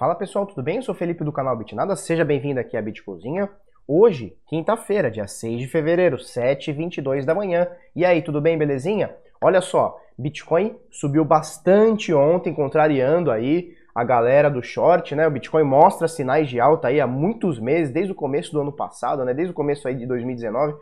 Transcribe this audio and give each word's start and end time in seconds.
Fala 0.00 0.14
pessoal, 0.14 0.46
tudo 0.46 0.62
bem? 0.62 0.76
Eu 0.76 0.82
sou 0.82 0.94
Felipe 0.94 1.22
do 1.22 1.30
canal 1.30 1.54
Bitnada, 1.54 1.94
seja 1.94 2.24
bem-vindo 2.24 2.58
aqui 2.58 2.74
à 2.74 2.80
Bitcozinha. 2.80 3.50
Hoje, 3.86 4.34
quinta-feira, 4.46 5.10
dia 5.10 5.26
6 5.26 5.60
de 5.60 5.66
fevereiro, 5.66 6.16
7h22 6.16 7.26
da 7.26 7.34
manhã. 7.34 7.68
E 7.94 8.02
aí, 8.02 8.22
tudo 8.22 8.40
bem, 8.40 8.56
belezinha? 8.56 9.14
Olha 9.42 9.60
só, 9.60 10.00
Bitcoin 10.16 10.74
subiu 10.90 11.22
bastante 11.22 12.14
ontem, 12.14 12.54
contrariando 12.54 13.30
aí 13.30 13.76
a 13.94 14.02
galera 14.02 14.48
do 14.48 14.62
short, 14.62 15.14
né? 15.14 15.26
O 15.26 15.30
Bitcoin 15.30 15.64
mostra 15.64 16.08
sinais 16.08 16.48
de 16.48 16.58
alta 16.58 16.88
aí 16.88 16.98
há 16.98 17.06
muitos 17.06 17.60
meses, 17.60 17.92
desde 17.92 18.12
o 18.12 18.14
começo 18.14 18.52
do 18.52 18.60
ano 18.62 18.72
passado, 18.72 19.22
né? 19.22 19.34
Desde 19.34 19.52
o 19.52 19.54
começo 19.54 19.86
aí 19.86 19.94
de 19.94 20.06
2019. 20.06 20.78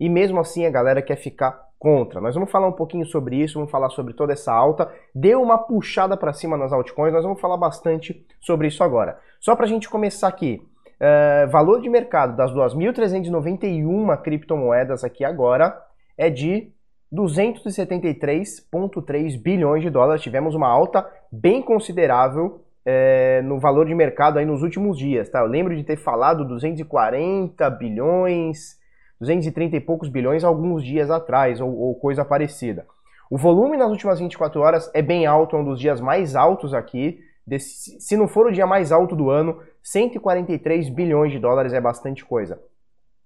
E 0.00 0.08
mesmo 0.08 0.40
assim 0.40 0.66
a 0.66 0.70
galera 0.70 1.00
quer 1.00 1.14
ficar 1.14 1.67
contra. 1.78 2.20
Nós 2.20 2.34
vamos 2.34 2.50
falar 2.50 2.66
um 2.66 2.72
pouquinho 2.72 3.06
sobre 3.06 3.36
isso, 3.36 3.54
vamos 3.54 3.70
falar 3.70 3.88
sobre 3.90 4.14
toda 4.14 4.32
essa 4.32 4.52
alta. 4.52 4.92
Deu 5.14 5.40
uma 5.40 5.58
puxada 5.58 6.16
para 6.16 6.32
cima 6.32 6.56
nas 6.56 6.72
altcoins, 6.72 7.12
nós 7.12 7.22
vamos 7.22 7.40
falar 7.40 7.56
bastante 7.56 8.26
sobre 8.40 8.66
isso 8.68 8.82
agora. 8.82 9.20
Só 9.40 9.54
para 9.54 9.66
a 9.66 9.68
gente 9.68 9.88
começar 9.88 10.26
aqui, 10.28 10.60
uh, 11.00 11.48
valor 11.50 11.80
de 11.80 11.88
mercado 11.88 12.36
das 12.36 12.52
2.391 12.52 14.20
criptomoedas 14.22 15.04
aqui 15.04 15.24
agora 15.24 15.80
é 16.16 16.28
de 16.28 16.72
273,3 17.12 19.40
bilhões 19.40 19.82
de 19.82 19.90
dólares. 19.90 20.22
Tivemos 20.22 20.54
uma 20.54 20.68
alta 20.68 21.08
bem 21.30 21.62
considerável 21.62 22.64
é, 22.90 23.42
no 23.42 23.58
valor 23.58 23.86
de 23.86 23.94
mercado 23.94 24.38
aí 24.38 24.46
nos 24.46 24.62
últimos 24.62 24.96
dias, 24.96 25.28
tá? 25.28 25.40
Eu 25.40 25.46
lembro 25.46 25.76
de 25.76 25.84
ter 25.84 25.98
falado 25.98 26.42
240 26.46 27.68
bilhões, 27.70 28.77
230 29.20 29.76
e 29.76 29.80
poucos 29.80 30.08
bilhões 30.08 30.44
alguns 30.44 30.84
dias 30.84 31.10
atrás, 31.10 31.60
ou, 31.60 31.76
ou 31.76 31.94
coisa 31.94 32.24
parecida. 32.24 32.86
O 33.30 33.36
volume 33.36 33.76
nas 33.76 33.90
últimas 33.90 34.18
24 34.18 34.60
horas 34.60 34.90
é 34.94 35.02
bem 35.02 35.26
alto, 35.26 35.56
é 35.56 35.58
um 35.58 35.64
dos 35.64 35.78
dias 35.78 36.00
mais 36.00 36.34
altos 36.34 36.72
aqui. 36.72 37.20
Desse, 37.46 38.00
se 38.00 38.16
não 38.16 38.28
for 38.28 38.46
o 38.46 38.52
dia 38.52 38.66
mais 38.66 38.92
alto 38.92 39.16
do 39.16 39.30
ano, 39.30 39.60
143 39.82 40.88
bilhões 40.88 41.32
de 41.32 41.38
dólares 41.38 41.72
é 41.72 41.80
bastante 41.80 42.24
coisa. 42.24 42.60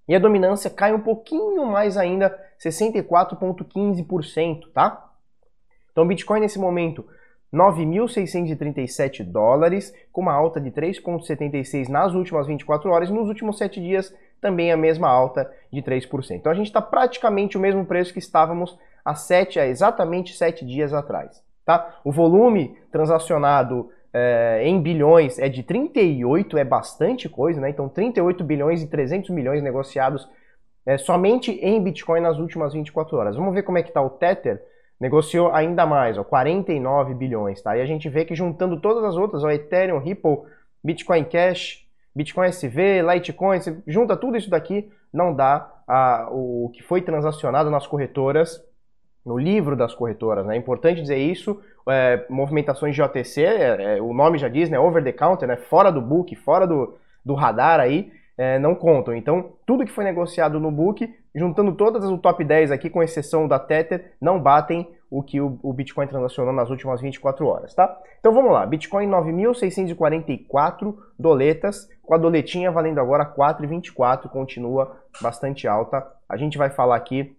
E 0.09 0.15
a 0.15 0.19
dominância 0.19 0.69
cai 0.69 0.93
um 0.93 1.01
pouquinho 1.01 1.65
mais 1.67 1.97
ainda, 1.97 2.37
64,15%, 2.61 4.73
tá? 4.73 5.11
Então, 5.91 6.07
Bitcoin 6.07 6.41
nesse 6.41 6.59
momento 6.59 7.05
9.637 7.53 9.23
dólares, 9.23 9.95
com 10.11 10.23
uma 10.23 10.33
alta 10.33 10.61
de 10.61 10.71
3,76 10.71 11.89
nas 11.89 12.15
últimas 12.15 12.47
24 12.47 12.91
horas 12.91 13.11
nos 13.11 13.29
últimos 13.29 13.59
7 13.59 13.81
dias 13.81 14.15
também 14.43 14.73
a 14.73 14.77
mesma 14.77 15.09
alta 15.09 15.51
de 15.73 15.81
3%. 15.81 16.33
Então 16.33 16.53
a 16.53 16.55
gente 16.55 16.67
está 16.67 16.83
praticamente 16.83 17.57
o 17.57 17.61
mesmo 17.61 17.87
preço 17.87 18.13
que 18.13 18.19
estávamos 18.19 18.77
há, 19.03 19.15
7, 19.15 19.59
há 19.59 19.67
exatamente 19.67 20.37
7 20.37 20.67
dias 20.67 20.93
atrás. 20.93 21.43
Tá? 21.65 21.95
O 22.05 22.11
volume 22.11 22.77
transacionado 22.91 23.89
é, 24.13 24.63
em 24.65 24.83
bilhões 24.83 25.39
é 25.39 25.49
de 25.49 25.63
38, 25.63 26.59
é 26.59 26.65
bastante 26.65 27.29
coisa, 27.29 27.61
né? 27.61 27.71
Então 27.71 27.89
38 27.89 28.45
bilhões 28.45 28.83
e 28.83 28.89
300 28.89 29.31
milhões 29.31 29.63
negociados 29.63 30.29
é, 30.85 30.99
somente 30.99 31.53
em 31.53 31.83
Bitcoin 31.83 32.21
nas 32.21 32.39
últimas 32.39 32.75
24 32.75 33.17
horas. 33.17 33.37
Vamos 33.37 33.55
ver 33.55 33.63
como 33.63 33.79
é 33.79 33.83
que 33.83 33.89
está 33.91 34.03
o 34.03 34.11
Tether 34.11 34.61
negociou 35.01 35.51
ainda 35.53 35.87
mais, 35.87 36.19
ó, 36.19 36.23
49 36.23 37.15
bilhões, 37.15 37.61
tá? 37.63 37.77
E 37.77 37.81
a 37.81 37.87
gente 37.87 38.09
vê 38.09 38.25
que 38.25 38.37
juntando 38.37 38.81
todas 38.81 39.03
as 39.03 39.17
outras, 39.17 39.43
ó, 39.43 39.51
Ethereum, 39.51 39.99
Ripple, 39.99 40.39
Bitcoin 40.83 41.25
Cash, 41.25 41.82
Bitcoin 42.15 42.49
SV, 42.49 43.03
Litecoin, 43.03 43.61
você 43.61 43.77
junta 43.87 44.17
tudo 44.17 44.37
isso 44.37 44.51
daqui, 44.51 44.91
não 45.13 45.35
dá 45.35 45.71
a, 45.87 46.29
o 46.31 46.71
que 46.75 46.83
foi 46.83 47.01
transacionado 47.01 47.71
nas 47.71 47.87
corretoras, 47.87 48.63
no 49.25 49.39
livro 49.39 49.77
das 49.77 49.95
corretoras, 49.95 50.45
né? 50.45 50.57
É 50.57 50.59
importante 50.59 51.01
dizer 51.01 51.17
isso, 51.17 51.61
é, 51.89 52.25
movimentações 52.29 52.95
de 52.95 53.03
OTC, 53.03 53.45
é, 53.45 53.97
é, 53.97 54.03
o 54.03 54.13
nome 54.13 54.39
já 54.39 54.49
diz, 54.49 54.69
né? 54.69 54.79
Over 54.79 55.03
the 55.03 55.13
counter, 55.13 55.49
né? 55.49 55.57
Fora 55.57 55.91
do 55.91 56.01
book, 56.01 56.35
fora 56.37 56.67
do, 56.67 56.97
do 57.25 57.35
radar 57.35 57.79
aí, 57.81 58.13
é, 58.37 58.59
não 58.59 58.75
contam. 58.75 59.15
Então, 59.15 59.53
tudo 59.67 59.85
que 59.85 59.93
foi 59.93 60.05
negociado 60.05 60.59
no 60.59 60.71
book, 60.71 61.09
juntando 61.35 61.73
todas 61.73 62.05
o 62.05 62.19
top 62.19 62.45
10 62.45 62.73
aqui, 62.73 62.91
com 62.91 63.03
exceção 63.03 63.47
da 63.47 63.59
Tether, 63.59 64.13
não 64.21 64.41
batem 64.41 64.89
o 65.13 65.23
que 65.23 65.39
o, 65.43 65.73
Bitcoin 65.75 66.07
transacionou 66.07 66.55
nas 66.55 66.71
últimas 66.71 67.03
24 67.03 67.47
horas, 67.47 67.75
tá? 67.75 68.01
Então 68.19 68.33
vamos 68.33 68.51
lá, 68.51 68.65
Bitcoin 68.65 69.07
9.644 69.11 70.97
doletas, 71.19 71.87
com 72.03 72.15
a 72.15 72.17
doletinha 72.19 72.73
valendo 72.73 72.99
agora 72.99 73.27
4,24, 73.27 74.31
continua 74.31 74.97
bastante 75.21 75.69
alta. 75.69 76.03
A 76.27 76.39
gente 76.39 76.57
vai 76.57 76.71
falar 76.71 76.97
aqui 76.97 77.37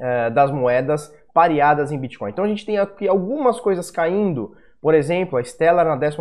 é, 0.00 0.30
das 0.30 0.50
moedas 0.50 1.14
pareadas 1.34 1.92
em 1.92 1.98
Bitcoin. 1.98 2.30
Então 2.30 2.46
a 2.46 2.48
gente 2.48 2.64
tem 2.64 2.78
aqui 2.78 3.06
algumas 3.06 3.60
coisas 3.60 3.90
caindo, 3.90 4.56
por 4.80 4.94
exemplo, 4.94 5.36
a 5.36 5.44
Stellar 5.44 5.84
na 5.84 5.98
13 5.98 6.16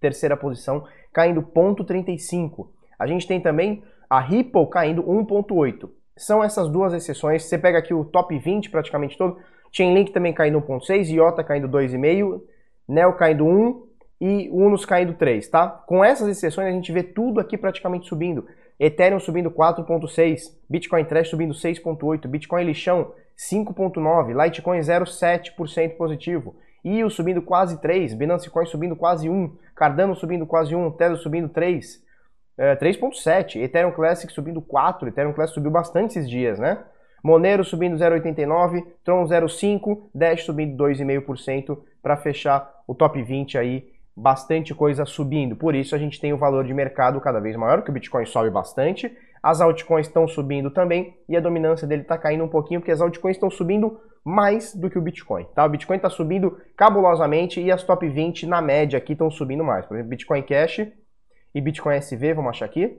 terceira 0.00 0.36
posição, 0.36 0.84
caindo 1.12 1.40
0,35. 1.40 2.66
A 2.98 3.06
gente 3.06 3.28
tem 3.28 3.40
também 3.40 3.84
a 4.10 4.18
Ripple 4.18 4.66
caindo 4.68 5.04
1,8. 5.04 5.88
São 6.16 6.42
essas 6.42 6.68
duas 6.68 6.92
exceções. 6.92 7.44
Você 7.44 7.56
pega 7.56 7.78
aqui 7.78 7.94
o 7.94 8.04
top 8.04 8.36
20 8.36 8.70
praticamente 8.70 9.16
todo. 9.16 9.38
Chainlink 9.72 10.12
também 10.12 10.32
caindo 10.32 10.60
1.6, 10.60 11.08
IOTA 11.08 11.42
caindo 11.42 11.68
2,5, 11.68 12.40
Neo 12.86 13.14
caindo 13.14 13.46
1 13.46 13.86
e 14.20 14.48
Unos 14.52 14.84
caindo 14.84 15.14
3, 15.14 15.48
tá? 15.48 15.66
Com 15.68 16.04
essas 16.04 16.28
exceções 16.28 16.68
a 16.68 16.70
gente 16.70 16.92
vê 16.92 17.02
tudo 17.02 17.40
aqui 17.40 17.56
praticamente 17.56 18.06
subindo. 18.06 18.46
Ethereum 18.78 19.18
subindo 19.18 19.50
4.6, 19.50 20.52
Bitcoin 20.68 21.04
Trash 21.04 21.28
subindo 21.28 21.54
6.8, 21.54 22.26
Bitcoin 22.26 22.64
lixão 22.64 23.12
5.9, 23.36 24.44
Litecoin 24.44 24.80
0.7% 24.80 25.96
positivo, 25.96 26.54
IO 26.84 27.10
subindo 27.10 27.40
quase 27.42 27.80
3, 27.80 28.14
Binance 28.14 28.50
Coin 28.50 28.66
subindo 28.66 28.96
quase 28.96 29.28
1, 29.28 29.56
Cardano 29.74 30.14
subindo 30.14 30.46
quase 30.46 30.74
1, 30.74 30.90
Tezos 30.92 31.22
subindo 31.22 31.48
3, 31.48 32.02
é, 32.58 32.76
3.7, 32.76 33.60
Ethereum 33.60 33.92
Classic 33.92 34.32
subindo 34.32 34.60
4, 34.60 35.08
Ethereum 35.08 35.32
Classic 35.32 35.54
subiu 35.54 35.70
bastante 35.70 36.18
esses 36.18 36.28
dias, 36.28 36.58
né? 36.58 36.78
Monero 37.22 37.64
subindo 37.64 37.96
0,89, 37.96 38.84
Tron 39.04 39.24
0,5, 39.24 40.10
Dash 40.14 40.44
subindo 40.44 40.82
2,5% 40.82 41.78
para 42.02 42.16
fechar 42.16 42.82
o 42.86 42.94
top 42.94 43.22
20 43.22 43.56
aí, 43.56 43.88
bastante 44.16 44.74
coisa 44.74 45.04
subindo. 45.04 45.56
Por 45.56 45.74
isso 45.74 45.94
a 45.94 45.98
gente 45.98 46.20
tem 46.20 46.32
o 46.32 46.38
valor 46.38 46.64
de 46.64 46.74
mercado 46.74 47.20
cada 47.20 47.40
vez 47.40 47.56
maior, 47.56 47.82
que 47.82 47.90
o 47.90 47.92
Bitcoin 47.92 48.26
sobe 48.26 48.50
bastante, 48.50 49.16
as 49.42 49.60
altcoins 49.60 50.06
estão 50.06 50.28
subindo 50.28 50.70
também 50.70 51.16
e 51.28 51.36
a 51.36 51.40
dominância 51.40 51.86
dele 51.86 52.02
está 52.02 52.16
caindo 52.16 52.44
um 52.44 52.48
pouquinho 52.48 52.80
porque 52.80 52.92
as 52.92 53.00
altcoins 53.00 53.36
estão 53.36 53.50
subindo 53.50 54.00
mais 54.24 54.74
do 54.74 54.88
que 54.88 54.98
o 54.98 55.02
Bitcoin, 55.02 55.44
tá? 55.54 55.64
O 55.64 55.68
Bitcoin 55.68 55.96
está 55.96 56.08
subindo 56.08 56.56
cabulosamente 56.76 57.60
e 57.60 57.72
as 57.72 57.82
top 57.82 58.08
20 58.08 58.46
na 58.46 58.62
média 58.62 58.96
aqui 58.96 59.12
estão 59.12 59.30
subindo 59.30 59.64
mais. 59.64 59.84
Por 59.84 59.94
exemplo, 59.94 60.10
Bitcoin 60.10 60.42
Cash 60.42 60.86
e 61.54 61.60
Bitcoin 61.60 61.96
SV, 61.96 62.34
vamos 62.34 62.50
achar 62.50 62.66
aqui, 62.66 62.98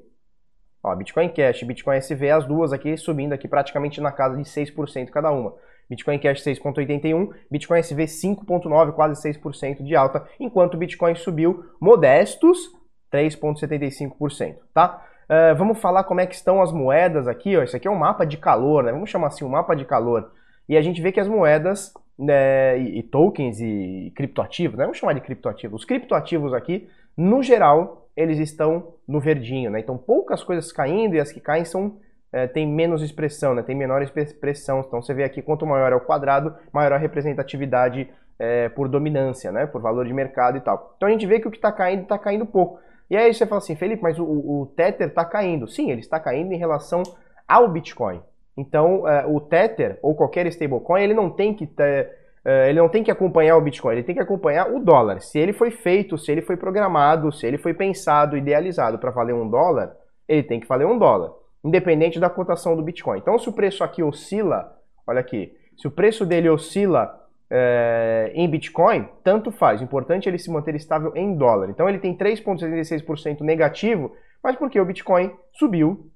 Ó, 0.83 0.93
Bitcoin 0.95 1.29
Cash 1.29 1.63
Bitcoin 1.63 1.97
SV, 1.97 2.29
as 2.29 2.45
duas 2.45 2.73
aqui 2.73 2.97
subindo 2.97 3.33
aqui 3.33 3.47
praticamente 3.47 4.01
na 4.01 4.11
casa 4.11 4.35
de 4.35 4.43
6% 4.43 5.09
cada 5.09 5.31
uma. 5.31 5.53
Bitcoin 5.89 6.19
Cash 6.19 6.43
6,81, 6.43 7.29
Bitcoin 7.49 7.79
SV 7.79 8.05
5,9, 8.05 8.93
quase 8.93 9.21
6% 9.21 9.83
de 9.83 9.95
alta, 9.95 10.25
enquanto 10.39 10.73
o 10.73 10.77
Bitcoin 10.77 11.15
subiu 11.15 11.65
modestos 11.79 12.71
3,75%, 13.11 14.55
tá? 14.73 15.05
Uh, 15.23 15.55
vamos 15.55 15.79
falar 15.79 16.03
como 16.03 16.19
é 16.19 16.25
que 16.25 16.35
estão 16.35 16.61
as 16.61 16.71
moedas 16.71 17.27
aqui, 17.27 17.55
ó. 17.55 17.63
Isso 17.63 17.75
aqui 17.75 17.87
é 17.87 17.91
um 17.91 17.95
mapa 17.95 18.25
de 18.25 18.37
calor, 18.37 18.83
né? 18.83 18.91
Vamos 18.91 19.09
chamar 19.09 19.27
assim, 19.27 19.45
um 19.45 19.49
mapa 19.49 19.75
de 19.75 19.85
calor. 19.85 20.31
E 20.67 20.75
a 20.75 20.81
gente 20.81 21.01
vê 21.01 21.11
que 21.11 21.19
as 21.19 21.27
moedas 21.27 21.93
né, 22.17 22.77
e, 22.79 22.99
e 22.99 23.03
tokens 23.03 23.59
e 23.59 24.11
criptoativos, 24.15 24.77
né? 24.77 24.83
Vamos 24.83 24.97
chamar 24.97 25.13
de 25.13 25.21
criptoativos. 25.21 25.81
Os 25.81 25.85
criptoativos 25.85 26.53
aqui, 26.53 26.89
no 27.15 27.41
geral, 27.41 28.02
eles 28.15 28.39
estão 28.39 28.95
no 29.07 29.19
verdinho, 29.19 29.71
né? 29.71 29.79
Então 29.79 29.97
poucas 29.97 30.43
coisas 30.43 30.71
caindo 30.71 31.15
e 31.15 31.19
as 31.19 31.31
que 31.31 31.39
caem 31.39 31.65
são 31.65 31.97
é, 32.31 32.47
tem 32.47 32.67
menos 32.67 33.03
expressão, 33.03 33.53
né? 33.53 33.61
Tem 33.61 33.75
menor 33.75 34.01
expressão. 34.01 34.83
Então 34.85 35.01
você 35.01 35.13
vê 35.13 35.23
aqui 35.23 35.41
quanto 35.41 35.65
maior 35.67 35.91
é 35.91 35.95
o 35.95 36.01
quadrado, 36.01 36.55
maior 36.71 36.93
a 36.93 36.97
representatividade 36.97 38.09
é, 38.39 38.69
por 38.69 38.87
dominância, 38.87 39.51
né? 39.51 39.67
Por 39.67 39.81
valor 39.81 40.05
de 40.05 40.13
mercado 40.13 40.57
e 40.57 40.61
tal. 40.61 40.95
Então 40.97 41.07
a 41.07 41.11
gente 41.11 41.27
vê 41.27 41.39
que 41.39 41.47
o 41.47 41.51
que 41.51 41.57
está 41.57 41.71
caindo 41.71 42.03
está 42.03 42.17
caindo 42.17 42.45
pouco. 42.45 42.79
E 43.09 43.15
aí 43.15 43.31
você 43.31 43.45
fala 43.45 43.59
assim, 43.59 43.75
Felipe, 43.75 44.01
mas 44.01 44.17
o, 44.17 44.23
o 44.25 44.73
Tether 44.75 45.09
está 45.09 45.23
caindo. 45.23 45.67
Sim, 45.67 45.91
ele 45.91 46.01
está 46.01 46.19
caindo 46.19 46.51
em 46.51 46.57
relação 46.57 47.03
ao 47.47 47.67
Bitcoin. 47.67 48.19
Então 48.57 49.07
é, 49.07 49.25
o 49.27 49.39
Tether 49.39 49.99
ou 50.01 50.15
qualquer 50.15 50.47
stablecoin 50.47 51.03
ele 51.03 51.13
não 51.13 51.29
tem 51.29 51.53
que 51.53 51.67
ter 51.67 52.22
ele 52.45 52.79
não 52.79 52.89
tem 52.89 53.03
que 53.03 53.11
acompanhar 53.11 53.55
o 53.55 53.61
Bitcoin, 53.61 53.93
ele 53.93 54.03
tem 54.03 54.15
que 54.15 54.21
acompanhar 54.21 54.69
o 54.69 54.79
dólar. 54.79 55.21
Se 55.21 55.39
ele 55.39 55.53
foi 55.53 55.71
feito, 55.71 56.17
se 56.17 56.31
ele 56.31 56.41
foi 56.41 56.57
programado, 56.57 57.31
se 57.31 57.47
ele 57.47 57.57
foi 57.57 57.73
pensado, 57.73 58.35
idealizado 58.35 58.97
para 58.97 59.11
valer 59.11 59.33
um 59.33 59.49
dólar, 59.49 59.95
ele 60.27 60.43
tem 60.43 60.59
que 60.59 60.67
valer 60.67 60.85
um 60.85 60.97
dólar, 60.97 61.31
independente 61.63 62.19
da 62.19 62.29
cotação 62.29 62.75
do 62.75 62.83
Bitcoin. 62.83 63.19
Então, 63.19 63.39
se 63.39 63.47
o 63.47 63.53
preço 63.53 63.83
aqui 63.83 64.03
oscila, 64.03 64.75
olha 65.07 65.19
aqui, 65.19 65.55
se 65.77 65.87
o 65.87 65.91
preço 65.91 66.25
dele 66.25 66.49
oscila 66.49 67.19
é, 67.49 68.31
em 68.33 68.49
Bitcoin, 68.49 69.07
tanto 69.23 69.51
faz. 69.51 69.79
O 69.79 69.83
importante 69.83 70.27
é 70.27 70.29
ele 70.29 70.37
se 70.37 70.51
manter 70.51 70.75
estável 70.75 71.13
em 71.15 71.35
dólar. 71.35 71.69
Então, 71.69 71.87
ele 71.87 71.99
tem 71.99 72.17
3,76% 72.17 73.41
negativo, 73.41 74.11
mas 74.43 74.55
porque 74.55 74.79
o 74.79 74.85
Bitcoin 74.85 75.31
subiu 75.53 76.09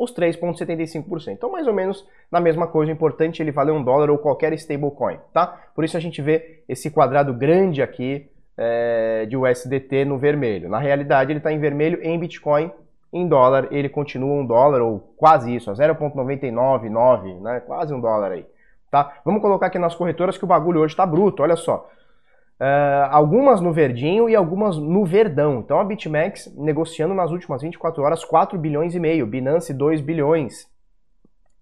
os 0.00 0.14
3,75%. 0.14 1.28
Então, 1.28 1.52
mais 1.52 1.66
ou 1.66 1.74
menos 1.74 2.08
na 2.32 2.40
mesma 2.40 2.66
coisa, 2.66 2.90
importante 2.90 3.42
é 3.42 3.44
ele 3.44 3.52
valer 3.52 3.72
um 3.72 3.84
dólar 3.84 4.08
ou 4.08 4.16
qualquer 4.16 4.50
stablecoin, 4.54 5.18
tá? 5.30 5.60
Por 5.74 5.84
isso 5.84 5.94
a 5.94 6.00
gente 6.00 6.22
vê 6.22 6.62
esse 6.66 6.90
quadrado 6.90 7.34
grande 7.34 7.82
aqui 7.82 8.26
é, 8.56 9.26
de 9.26 9.36
USDT 9.36 10.06
no 10.06 10.16
vermelho. 10.16 10.70
Na 10.70 10.78
realidade, 10.78 11.30
ele 11.30 11.38
está 11.38 11.52
em 11.52 11.58
vermelho 11.58 11.98
em 12.02 12.18
Bitcoin. 12.18 12.72
Em 13.12 13.28
dólar, 13.28 13.68
ele 13.70 13.90
continua 13.90 14.40
um 14.40 14.46
dólar, 14.46 14.80
ou 14.80 15.00
quase 15.18 15.54
isso, 15.54 15.70
0,999, 15.70 17.34
né? 17.34 17.60
quase 17.60 17.92
um 17.92 18.00
dólar 18.00 18.32
aí. 18.32 18.46
Tá? 18.90 19.18
Vamos 19.22 19.42
colocar 19.42 19.66
aqui 19.66 19.78
nas 19.78 19.94
corretoras 19.94 20.38
que 20.38 20.44
o 20.44 20.48
bagulho 20.48 20.80
hoje 20.80 20.94
está 20.94 21.04
bruto, 21.04 21.42
olha 21.42 21.56
só. 21.56 21.90
Uh, 22.60 23.08
algumas 23.10 23.58
no 23.58 23.72
verdinho 23.72 24.28
e 24.28 24.36
algumas 24.36 24.76
no 24.76 25.02
verdão. 25.04 25.60
Então 25.60 25.80
a 25.80 25.84
BitMEX 25.84 26.52
negociando 26.54 27.14
nas 27.14 27.30
últimas 27.30 27.62
24 27.62 28.02
horas 28.02 28.22
4 28.22 28.58
bilhões 28.58 28.94
e 28.94 29.00
meio, 29.00 29.26
Binance 29.26 29.72
2 29.72 30.02
bilhões 30.02 30.68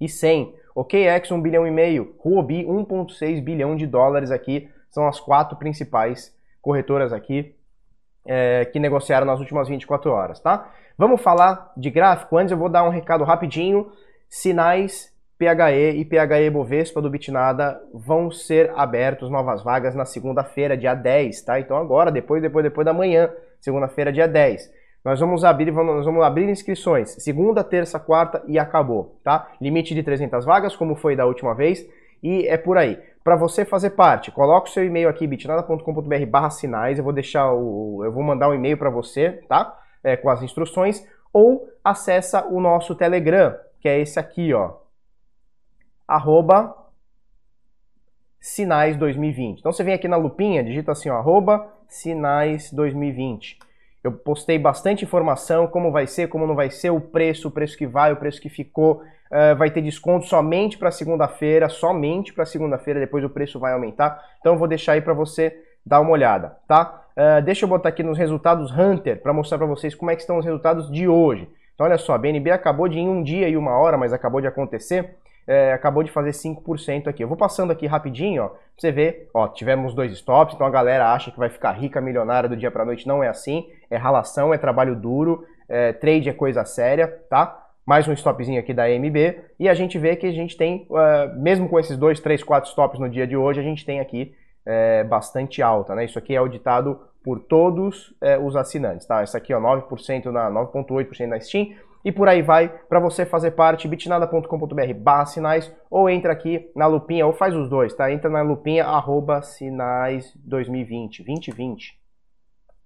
e 0.00 0.08
100, 0.08 0.52
OKEx 0.74 1.30
1 1.30 1.40
bilhão 1.40 1.64
e 1.64 1.70
meio, 1.70 2.16
Huobi 2.24 2.64
1.6 2.64 3.40
bilhão 3.42 3.76
de 3.76 3.86
dólares 3.86 4.32
aqui, 4.32 4.68
são 4.90 5.06
as 5.06 5.20
quatro 5.20 5.56
principais 5.56 6.36
corretoras 6.60 7.12
aqui 7.12 7.54
é, 8.26 8.64
que 8.64 8.80
negociaram 8.80 9.26
nas 9.26 9.38
últimas 9.38 9.68
24 9.68 10.10
horas, 10.10 10.40
tá? 10.40 10.70
Vamos 10.96 11.22
falar 11.22 11.72
de 11.76 11.90
gráfico? 11.90 12.36
Antes 12.36 12.50
eu 12.50 12.58
vou 12.58 12.68
dar 12.68 12.82
um 12.82 12.90
recado 12.90 13.22
rapidinho. 13.22 13.92
Sinais 14.28 15.12
PHE 15.38 16.00
e 16.00 16.05
PHE 16.05 16.50
Bovespa 16.50 17.00
do 17.00 17.08
Bitnada 17.08 17.81
vão 17.94 18.29
ser 18.29 18.73
abertos 18.75 19.31
novas 19.31 19.62
vagas 19.62 19.94
na 19.94 20.05
segunda-feira, 20.05 20.76
dia 20.76 20.94
10, 20.94 21.43
tá? 21.43 21.61
Então 21.61 21.76
agora, 21.76 22.11
depois, 22.11 22.43
depois, 22.43 22.64
depois 22.64 22.85
da 22.85 22.93
manhã, 22.93 23.31
segunda-feira, 23.61 24.12
dia 24.12 24.26
10. 24.26 24.69
Nós 25.05 25.20
vamos 25.20 25.44
abrir, 25.44 25.70
nós 25.70 26.05
vamos 26.05 26.25
abrir 26.25 26.49
inscrições 26.49 27.11
segunda, 27.23 27.62
terça, 27.62 28.00
quarta 28.00 28.43
e 28.49 28.58
acabou, 28.58 29.20
tá? 29.23 29.52
Limite 29.61 29.94
de 29.94 30.02
300 30.02 30.44
vagas, 30.44 30.75
como 30.75 30.96
foi 30.96 31.14
da 31.14 31.25
última 31.25 31.55
vez, 31.55 31.88
e 32.20 32.49
é 32.49 32.56
por 32.56 32.76
aí 32.76 32.99
para 33.23 33.37
você 33.37 33.64
fazer 33.64 33.91
parte. 33.91 34.32
Coloque 34.32 34.70
o 34.70 34.73
seu 34.73 34.84
e-mail 34.84 35.08
aqui, 35.08 35.25
bitnada.com.br 35.25 36.26
barra 36.26 36.50
sinais, 36.50 36.99
eu 36.99 37.05
vou 37.05 37.12
deixar 37.12 37.52
o. 37.52 38.02
eu 38.05 38.11
vou 38.11 38.25
mandar 38.25 38.49
um 38.49 38.55
e-mail 38.55 38.76
para 38.76 38.91
você, 38.91 39.41
tá? 39.49 39.79
É, 40.02 40.17
com 40.17 40.29
as 40.31 40.43
instruções, 40.43 41.06
ou 41.32 41.69
acessa 41.84 42.44
o 42.46 42.61
nosso 42.61 42.94
Telegram, 42.96 43.55
que 43.81 43.88
é 43.88 44.00
esse 44.00 44.19
aqui, 44.19 44.52
ó. 44.52 44.88
Arroba 46.08 46.75
Sinais 48.40 48.96
2020. 48.96 49.58
Então 49.58 49.72
você 49.72 49.84
vem 49.84 49.93
aqui 49.93 50.08
na 50.08 50.16
lupinha, 50.16 50.64
digita 50.64 50.93
assim, 50.93 51.10
ó, 51.10 51.16
arroba 51.16 51.69
Sinais 51.87 52.72
2020. 52.72 53.58
Eu 54.02 54.12
postei 54.12 54.58
bastante 54.58 55.05
informação, 55.05 55.66
como 55.66 55.93
vai 55.93 56.06
ser, 56.06 56.28
como 56.28 56.46
não 56.46 56.55
vai 56.55 56.70
ser, 56.70 56.90
o 56.90 57.00
preço, 57.00 57.49
o 57.49 57.50
preço 57.50 57.76
que 57.76 57.87
vai, 57.87 58.12
o 58.12 58.16
preço 58.16 58.40
que 58.40 58.49
ficou. 58.49 59.02
Uh, 59.31 59.55
vai 59.58 59.70
ter 59.70 59.82
desconto 59.82 60.25
somente 60.25 60.78
para 60.78 60.90
segunda-feira, 60.90 61.69
somente 61.69 62.32
para 62.32 62.46
segunda-feira, 62.46 62.99
depois 62.99 63.22
o 63.22 63.28
preço 63.28 63.60
vai 63.60 63.75
aumentar. 63.75 64.25
Então 64.40 64.55
eu 64.55 64.58
vou 64.58 64.66
deixar 64.66 64.93
aí 64.93 65.02
para 65.02 65.12
você 65.12 65.55
dar 65.84 66.00
uma 66.00 66.10
olhada, 66.12 66.56
tá? 66.66 67.05
Uh, 67.14 67.43
deixa 67.43 67.66
eu 67.66 67.69
botar 67.69 67.90
aqui 67.90 68.02
nos 68.02 68.16
resultados 68.16 68.70
Hunter 68.70 69.20
para 69.20 69.34
mostrar 69.34 69.58
para 69.58 69.66
vocês 69.66 69.94
como 69.94 70.10
é 70.10 70.14
que 70.14 70.22
estão 70.22 70.38
os 70.38 70.44
resultados 70.46 70.90
de 70.90 71.06
hoje. 71.06 71.46
Então 71.75 71.87
olha 71.87 71.99
só, 71.99 72.14
a 72.14 72.19
BNB 72.19 72.50
acabou 72.50 72.88
de 72.88 72.99
em 72.99 73.08
um 73.08 73.22
dia 73.22 73.49
e 73.49 73.56
uma 73.56 73.76
hora, 73.76 73.99
mas 73.99 74.12
acabou 74.14 74.40
de 74.40 74.46
acontecer 74.46 75.19
é, 75.48 75.72
acabou 75.72 76.02
de 76.02 76.10
fazer 76.10 76.32
5% 76.32 77.08
aqui. 77.08 77.24
Eu 77.24 77.28
vou 77.28 77.36
passando 77.36 77.70
aqui 77.70 77.86
rapidinho, 77.86 78.42
ó, 78.44 78.48
pra 78.48 78.58
você 78.76 78.92
ver, 78.92 79.30
ó, 79.32 79.48
tivemos 79.48 79.94
dois 79.94 80.12
stops, 80.12 80.54
então 80.54 80.66
a 80.66 80.70
galera 80.70 81.10
acha 81.10 81.30
que 81.30 81.38
vai 81.38 81.48
ficar 81.48 81.72
rica, 81.72 82.02
milionária 82.02 82.50
do 82.50 82.56
dia 82.56 82.70
para 82.70 82.84
noite, 82.84 83.08
não 83.08 83.24
é 83.24 83.28
assim, 83.28 83.66
é 83.90 83.96
ralação, 83.96 84.52
é 84.52 84.58
trabalho 84.58 84.94
duro, 84.94 85.46
é, 85.66 85.94
trade 85.94 86.28
é 86.28 86.34
coisa 86.34 86.66
séria, 86.66 87.08
tá? 87.30 87.64
Mais 87.86 88.06
um 88.06 88.12
stopzinho 88.12 88.60
aqui 88.60 88.74
da 88.74 88.84
AMB, 88.84 89.16
e 89.58 89.66
a 89.66 89.72
gente 89.72 89.98
vê 89.98 90.14
que 90.14 90.26
a 90.26 90.32
gente 90.32 90.54
tem, 90.54 90.86
uh, 90.90 91.40
mesmo 91.40 91.66
com 91.70 91.80
esses 91.80 91.96
dois, 91.96 92.20
três, 92.20 92.42
quatro 92.42 92.68
stops 92.68 93.00
no 93.00 93.08
dia 93.08 93.26
de 93.26 93.34
hoje, 93.34 93.58
a 93.58 93.62
gente 93.62 93.86
tem 93.86 93.98
aqui 93.98 94.34
é, 94.66 95.02
bastante 95.04 95.62
alta, 95.62 95.94
né? 95.94 96.04
Isso 96.04 96.18
aqui 96.18 96.34
é 96.34 96.36
auditado 96.36 97.00
por 97.24 97.40
todos 97.40 98.14
é, 98.20 98.38
os 98.38 98.54
assinantes, 98.54 99.06
tá? 99.06 99.22
Essa 99.22 99.38
aqui, 99.38 99.54
ó, 99.54 99.60
9% 99.60 100.26
na 100.26 100.50
9.8% 100.50 101.26
na 101.26 101.40
Steam, 101.40 101.68
e 102.04 102.12
por 102.12 102.28
aí 102.28 102.42
vai 102.42 102.68
para 102.68 103.00
você 103.00 103.26
fazer 103.26 103.52
parte 103.52 103.88
bitnada.com.br 103.88 104.94
barra 104.96 105.26
sinais 105.26 105.72
ou 105.90 106.08
entra 106.08 106.32
aqui 106.32 106.70
na 106.74 106.86
lupinha 106.86 107.26
ou 107.26 107.32
faz 107.32 107.54
os 107.54 107.68
dois, 107.68 107.94
tá? 107.94 108.10
Entra 108.10 108.30
na 108.30 108.42
lupinha 108.42 108.84
arroba 108.84 109.42
sinais 109.42 110.32
2020, 110.36 111.24
2020, 111.24 111.98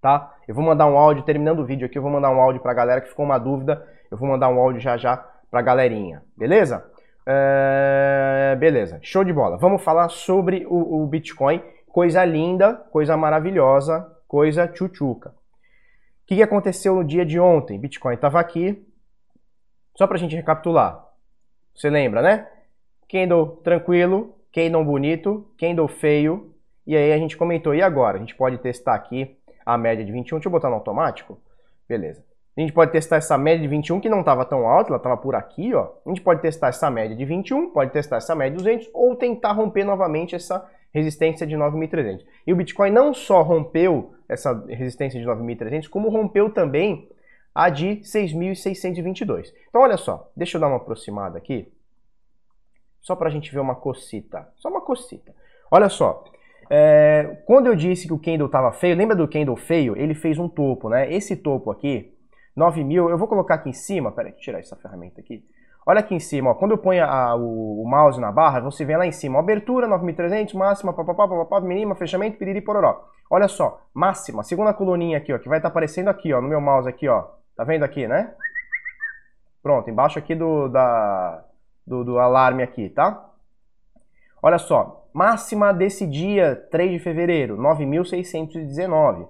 tá? 0.01 0.35
Eu 0.49 0.55
vou 0.55 0.65
mandar 0.65 0.87
um 0.87 0.97
áudio, 0.97 1.25
terminando 1.25 1.61
o 1.61 1.67
vídeo 1.67 1.87
aqui, 1.87 1.99
eu 1.99 2.03
vou 2.03 2.11
mandar 2.11 2.31
um 2.31 2.41
áudio 2.41 2.61
pra 2.61 2.75
galera 2.75 3.01
que 3.01 3.09
ficou 3.09 3.25
uma 3.25 3.39
dúvida, 3.39 3.87
eu 4.11 4.17
vou 4.17 4.29
mandar 4.29 4.49
um 4.49 4.59
áudio 4.59 4.81
já 4.81 4.97
já 4.97 5.17
pra 5.51 5.63
galerinha, 5.63 6.23
beleza? 6.37 6.85
É... 7.27 8.57
Beleza, 8.59 8.99
show 9.03 9.23
de 9.25 9.33
bola. 9.33 9.57
Vamos 9.57 9.83
falar 9.83 10.09
sobre 10.09 10.67
o, 10.69 11.03
o 11.03 11.07
Bitcoin, 11.07 11.63
coisa 11.89 12.25
linda, 12.25 12.75
coisa 12.91 13.17
maravilhosa, 13.17 14.07
coisa 14.27 14.67
tchutchuca. 14.67 15.31
O 15.31 15.35
que, 16.27 16.43
aconteceu 16.43 16.95
no 16.95 17.05
dia 17.05 17.27
de 17.27 17.39
ontem? 17.39 17.79
Bitcoin 17.79 18.15
estava 18.15 18.41
aqui, 18.41 18.83
só 19.95 20.07
para 20.07 20.17
a 20.17 20.21
gente 20.21 20.37
recapitular. 20.37 21.07
Você 21.75 21.89
lembra, 21.91 22.23
né? 22.23 22.49
Candle 23.09 23.57
tranquilo, 23.63 24.35
candle 24.53 24.85
bonito, 24.85 25.47
candle 25.59 25.89
feio. 25.89 26.53
E 26.87 26.97
aí 26.97 27.13
a 27.13 27.19
gente 27.19 27.37
comentou, 27.37 27.75
e 27.75 27.83
agora? 27.83 28.17
A 28.17 28.21
gente 28.21 28.35
pode 28.35 28.59
testar 28.59 28.95
aqui 28.95 29.37
a 29.65 29.79
média 29.79 30.05
de 30.05 30.13
21. 30.13 30.39
Deixa 30.39 30.49
eu 30.49 30.53
botar 30.53 30.69
no 30.69 30.75
automático. 30.77 31.41
Beleza. 31.89 32.25
A 32.57 32.61
gente 32.61 32.73
pode 32.73 32.93
testar 32.93 33.17
essa 33.17 33.39
média 33.39 33.63
de 33.63 33.69
21 33.69 33.99
que 34.01 34.11
não 34.11 34.21
estava 34.21 34.45
tão 34.45 34.67
alta, 34.67 34.91
ela 34.91 34.99
estava 34.99 35.17
por 35.17 35.35
aqui, 35.35 35.73
ó. 35.73 35.91
A 36.05 36.09
gente 36.11 36.21
pode 36.21 36.43
testar 36.43 36.69
essa 36.69 36.91
média 36.91 37.17
de 37.17 37.25
21, 37.25 37.71
pode 37.71 37.91
testar 37.93 38.17
essa 38.17 38.35
média 38.35 38.59
de 38.59 38.63
200 38.63 38.91
ou 38.93 39.17
tentar 39.17 39.53
romper 39.53 39.85
novamente 39.85 40.35
essa 40.35 40.69
resistência 40.93 41.47
de 41.47 41.57
9.300. 41.57 42.21
E 42.47 42.53
o 42.53 42.57
Bitcoin 42.57 42.91
não 42.91 43.15
só 43.15 43.41
rompeu 43.41 44.13
essa 44.29 44.53
resistência 44.69 45.19
de 45.19 45.27
9.300, 45.27 45.89
como 45.89 46.11
rompeu 46.11 46.51
também 46.51 47.09
a 47.55 47.69
de 47.69 48.01
6.622. 48.03 49.53
Então, 49.69 49.83
olha 49.83 49.97
só, 49.97 50.31
deixa 50.37 50.57
eu 50.57 50.61
dar 50.61 50.69
uma 50.69 50.77
aproximada 50.77 51.39
aqui, 51.39 51.73
só 53.01 53.17
para 53.17 53.29
a 53.29 53.33
gente 53.33 53.53
ver 53.53 53.61
uma 53.61 53.75
cocita, 53.75 54.49
só 54.57 54.69
uma 54.69 54.81
cocita. 54.81 55.35
Olha 55.71 55.89
só, 55.89 56.25
é, 56.71 57.43
quando 57.47 57.67
eu 57.67 57.75
disse 57.75 58.07
que 58.07 58.13
o 58.13 58.19
candle 58.19 58.47
estava 58.47 58.73
feio, 58.73 58.97
lembra 58.97 59.17
do 59.17 59.29
candle 59.29 59.57
feio? 59.57 59.97
Ele 59.97 60.15
fez 60.15 60.39
um 60.39 60.49
topo, 60.49 60.89
né? 60.89 61.13
Esse 61.13 61.37
topo 61.37 61.71
aqui, 61.71 62.15
9.000, 62.57 63.11
eu 63.11 63.19
vou 63.19 63.29
colocar 63.29 63.57
aqui 63.57 63.71
em 63.71 63.75
cima, 63.75 64.13
peraí, 64.13 64.33
tirar 64.33 64.61
essa 64.61 64.77
ferramenta 64.77 65.21
aqui. 65.21 65.45
Olha 65.85 65.99
aqui 65.99 66.15
em 66.15 66.21
cima, 66.21 66.51
ó, 66.51 66.55
quando 66.55 66.71
eu 66.71 66.79
ponho 66.79 67.05
a, 67.05 67.35
o, 67.35 67.83
o, 67.83 67.89
mouse 67.89 68.21
na 68.21 68.31
barra, 68.31 68.61
você 68.61 68.85
vê 68.85 68.97
lá 68.97 69.05
em 69.05 69.11
cima, 69.11 69.41
abertura 69.41 69.89
9.300, 69.89 70.55
máxima, 70.55 70.93
papapá, 70.93 71.27
papapá, 71.27 71.61
mínima, 71.61 71.97
fechamento, 71.97 72.39
piriri, 72.39 72.61
pororó. 72.61 73.05
Olha 73.29 73.49
só, 73.49 73.81
máxima, 73.93 74.45
segunda 74.45 74.73
coluninha 74.73 75.19
aqui, 75.19 75.33
ó, 75.33 75.39
que 75.39 75.49
vai 75.49 75.59
estar 75.59 75.69
tá 75.69 75.73
aparecendo 75.73 76.09
aqui, 76.09 76.33
ó, 76.33 76.41
no 76.41 76.49
meu 76.49 76.61
mouse 76.61 76.89
aqui, 76.89 77.09
ó, 77.09 77.25
Tá 77.63 77.67
vendo 77.67 77.85
aqui, 77.85 78.09
né? 78.09 78.33
Pronto, 79.63 79.89
embaixo 79.89 80.19
aqui 80.19 80.35
do, 80.35 80.67
da, 80.67 81.45
do, 81.87 82.03
do 82.03 82.19
alarme 82.19 82.61
aqui, 82.61 82.89
tá? 82.89 83.25
Olha 84.43 84.59
só, 84.59 85.07
máxima 85.15 85.73
desse 85.73 86.05
dia, 86.05 86.57
3 86.73 86.91
de 86.91 86.99
fevereiro, 86.99 87.57
9.619. 87.57 89.29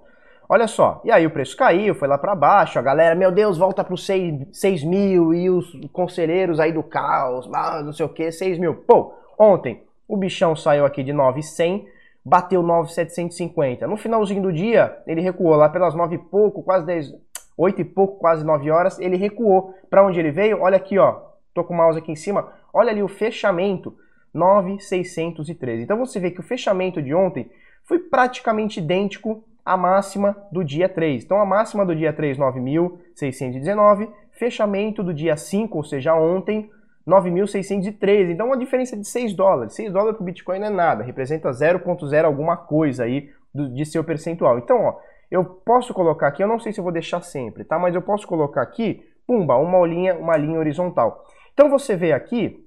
Olha 0.49 0.65
só, 0.65 0.99
e 1.05 1.11
aí 1.11 1.27
o 1.27 1.29
preço 1.29 1.55
caiu, 1.55 1.93
foi 1.93 2.07
lá 2.07 2.17
para 2.17 2.33
baixo, 2.33 2.79
a 2.79 2.81
galera, 2.81 3.13
meu 3.13 3.31
Deus, 3.31 3.55
volta 3.55 3.83
para 3.83 3.93
os 3.93 4.03
6, 4.03 4.47
6 4.51 4.83
mil, 4.83 5.31
e 5.31 5.51
os 5.51 5.71
conselheiros 5.91 6.59
aí 6.59 6.71
do 6.71 6.81
caos, 6.81 7.47
não 7.85 7.93
sei 7.93 8.07
o 8.07 8.09
que, 8.09 8.31
6 8.31 8.57
mil. 8.57 8.73
Pô, 8.73 9.13
ontem 9.37 9.83
o 10.07 10.17
bichão 10.17 10.55
saiu 10.55 10.87
aqui 10.87 11.03
de 11.03 11.13
9,100, 11.13 11.87
bateu 12.25 12.63
9,750. 12.63 13.85
No 13.85 13.95
finalzinho 13.95 14.41
do 14.41 14.51
dia, 14.51 15.03
ele 15.05 15.21
recuou 15.21 15.55
lá 15.55 15.69
pelas 15.69 15.93
9 15.93 16.15
e 16.15 16.17
pouco, 16.17 16.63
quase 16.63 16.83
10, 16.83 17.13
8 17.57 17.81
e 17.81 17.85
pouco, 17.85 18.19
quase 18.19 18.45
9 18.45 18.69
horas, 18.71 18.99
ele 18.99 19.15
recuou. 19.15 19.73
Para 19.89 20.05
onde 20.05 20.19
ele 20.19 20.31
veio? 20.31 20.61
Olha 20.61 20.77
aqui, 20.77 20.97
ó. 20.97 21.21
Tô 21.53 21.63
com 21.63 21.73
o 21.73 21.77
mouse 21.77 21.99
aqui 21.99 22.11
em 22.11 22.15
cima. 22.15 22.51
Olha 22.73 22.91
ali 22.91 23.03
o 23.03 23.07
fechamento, 23.07 23.95
9,613. 24.33 25.83
Então 25.83 25.97
você 25.97 26.19
vê 26.19 26.31
que 26.31 26.39
o 26.39 26.43
fechamento 26.43 27.01
de 27.01 27.13
ontem 27.13 27.49
foi 27.83 27.99
praticamente 27.99 28.79
idêntico 28.79 29.43
à 29.63 29.77
máxima 29.77 30.35
do 30.51 30.63
dia 30.63 30.89
3. 30.89 31.23
Então 31.23 31.39
a 31.39 31.45
máxima 31.45 31.85
do 31.85 31.95
dia 31.95 32.11
3, 32.11 32.37
9.619, 32.37 34.09
fechamento 34.31 35.03
do 35.03 35.13
dia 35.13 35.37
5, 35.37 35.77
ou 35.77 35.83
seja, 35.83 36.15
ontem, 36.15 36.69
9.613. 37.07 38.31
Então 38.31 38.47
uma 38.47 38.57
diferença 38.57 38.97
de 38.97 39.07
6 39.07 39.33
dólares. 39.33 39.73
6 39.75 39.93
dólares 39.93 40.15
para 40.15 40.23
o 40.23 40.25
Bitcoin 40.25 40.59
não 40.59 40.67
é 40.67 40.71
nada, 40.71 41.03
representa 41.03 41.51
0,0 41.51 42.25
alguma 42.25 42.57
coisa 42.57 43.03
aí 43.03 43.29
de 43.53 43.85
seu 43.85 44.03
percentual. 44.03 44.57
Então, 44.57 44.83
ó, 44.83 44.95
eu 45.33 45.43
posso 45.43 45.95
colocar 45.95 46.27
aqui, 46.27 46.43
eu 46.43 46.47
não 46.47 46.59
sei 46.59 46.71
se 46.71 46.79
eu 46.79 46.83
vou 46.83 46.93
deixar 46.93 47.19
sempre, 47.23 47.63
tá? 47.63 47.79
Mas 47.79 47.95
eu 47.95 48.03
posso 48.03 48.27
colocar 48.27 48.61
aqui, 48.61 49.03
pumba, 49.25 49.55
uma 49.55 49.83
linha, 49.87 50.15
uma 50.15 50.37
linha 50.37 50.59
horizontal. 50.59 51.25
Então 51.55 51.71
você 51.71 51.95
vê 51.95 52.13
aqui 52.13 52.63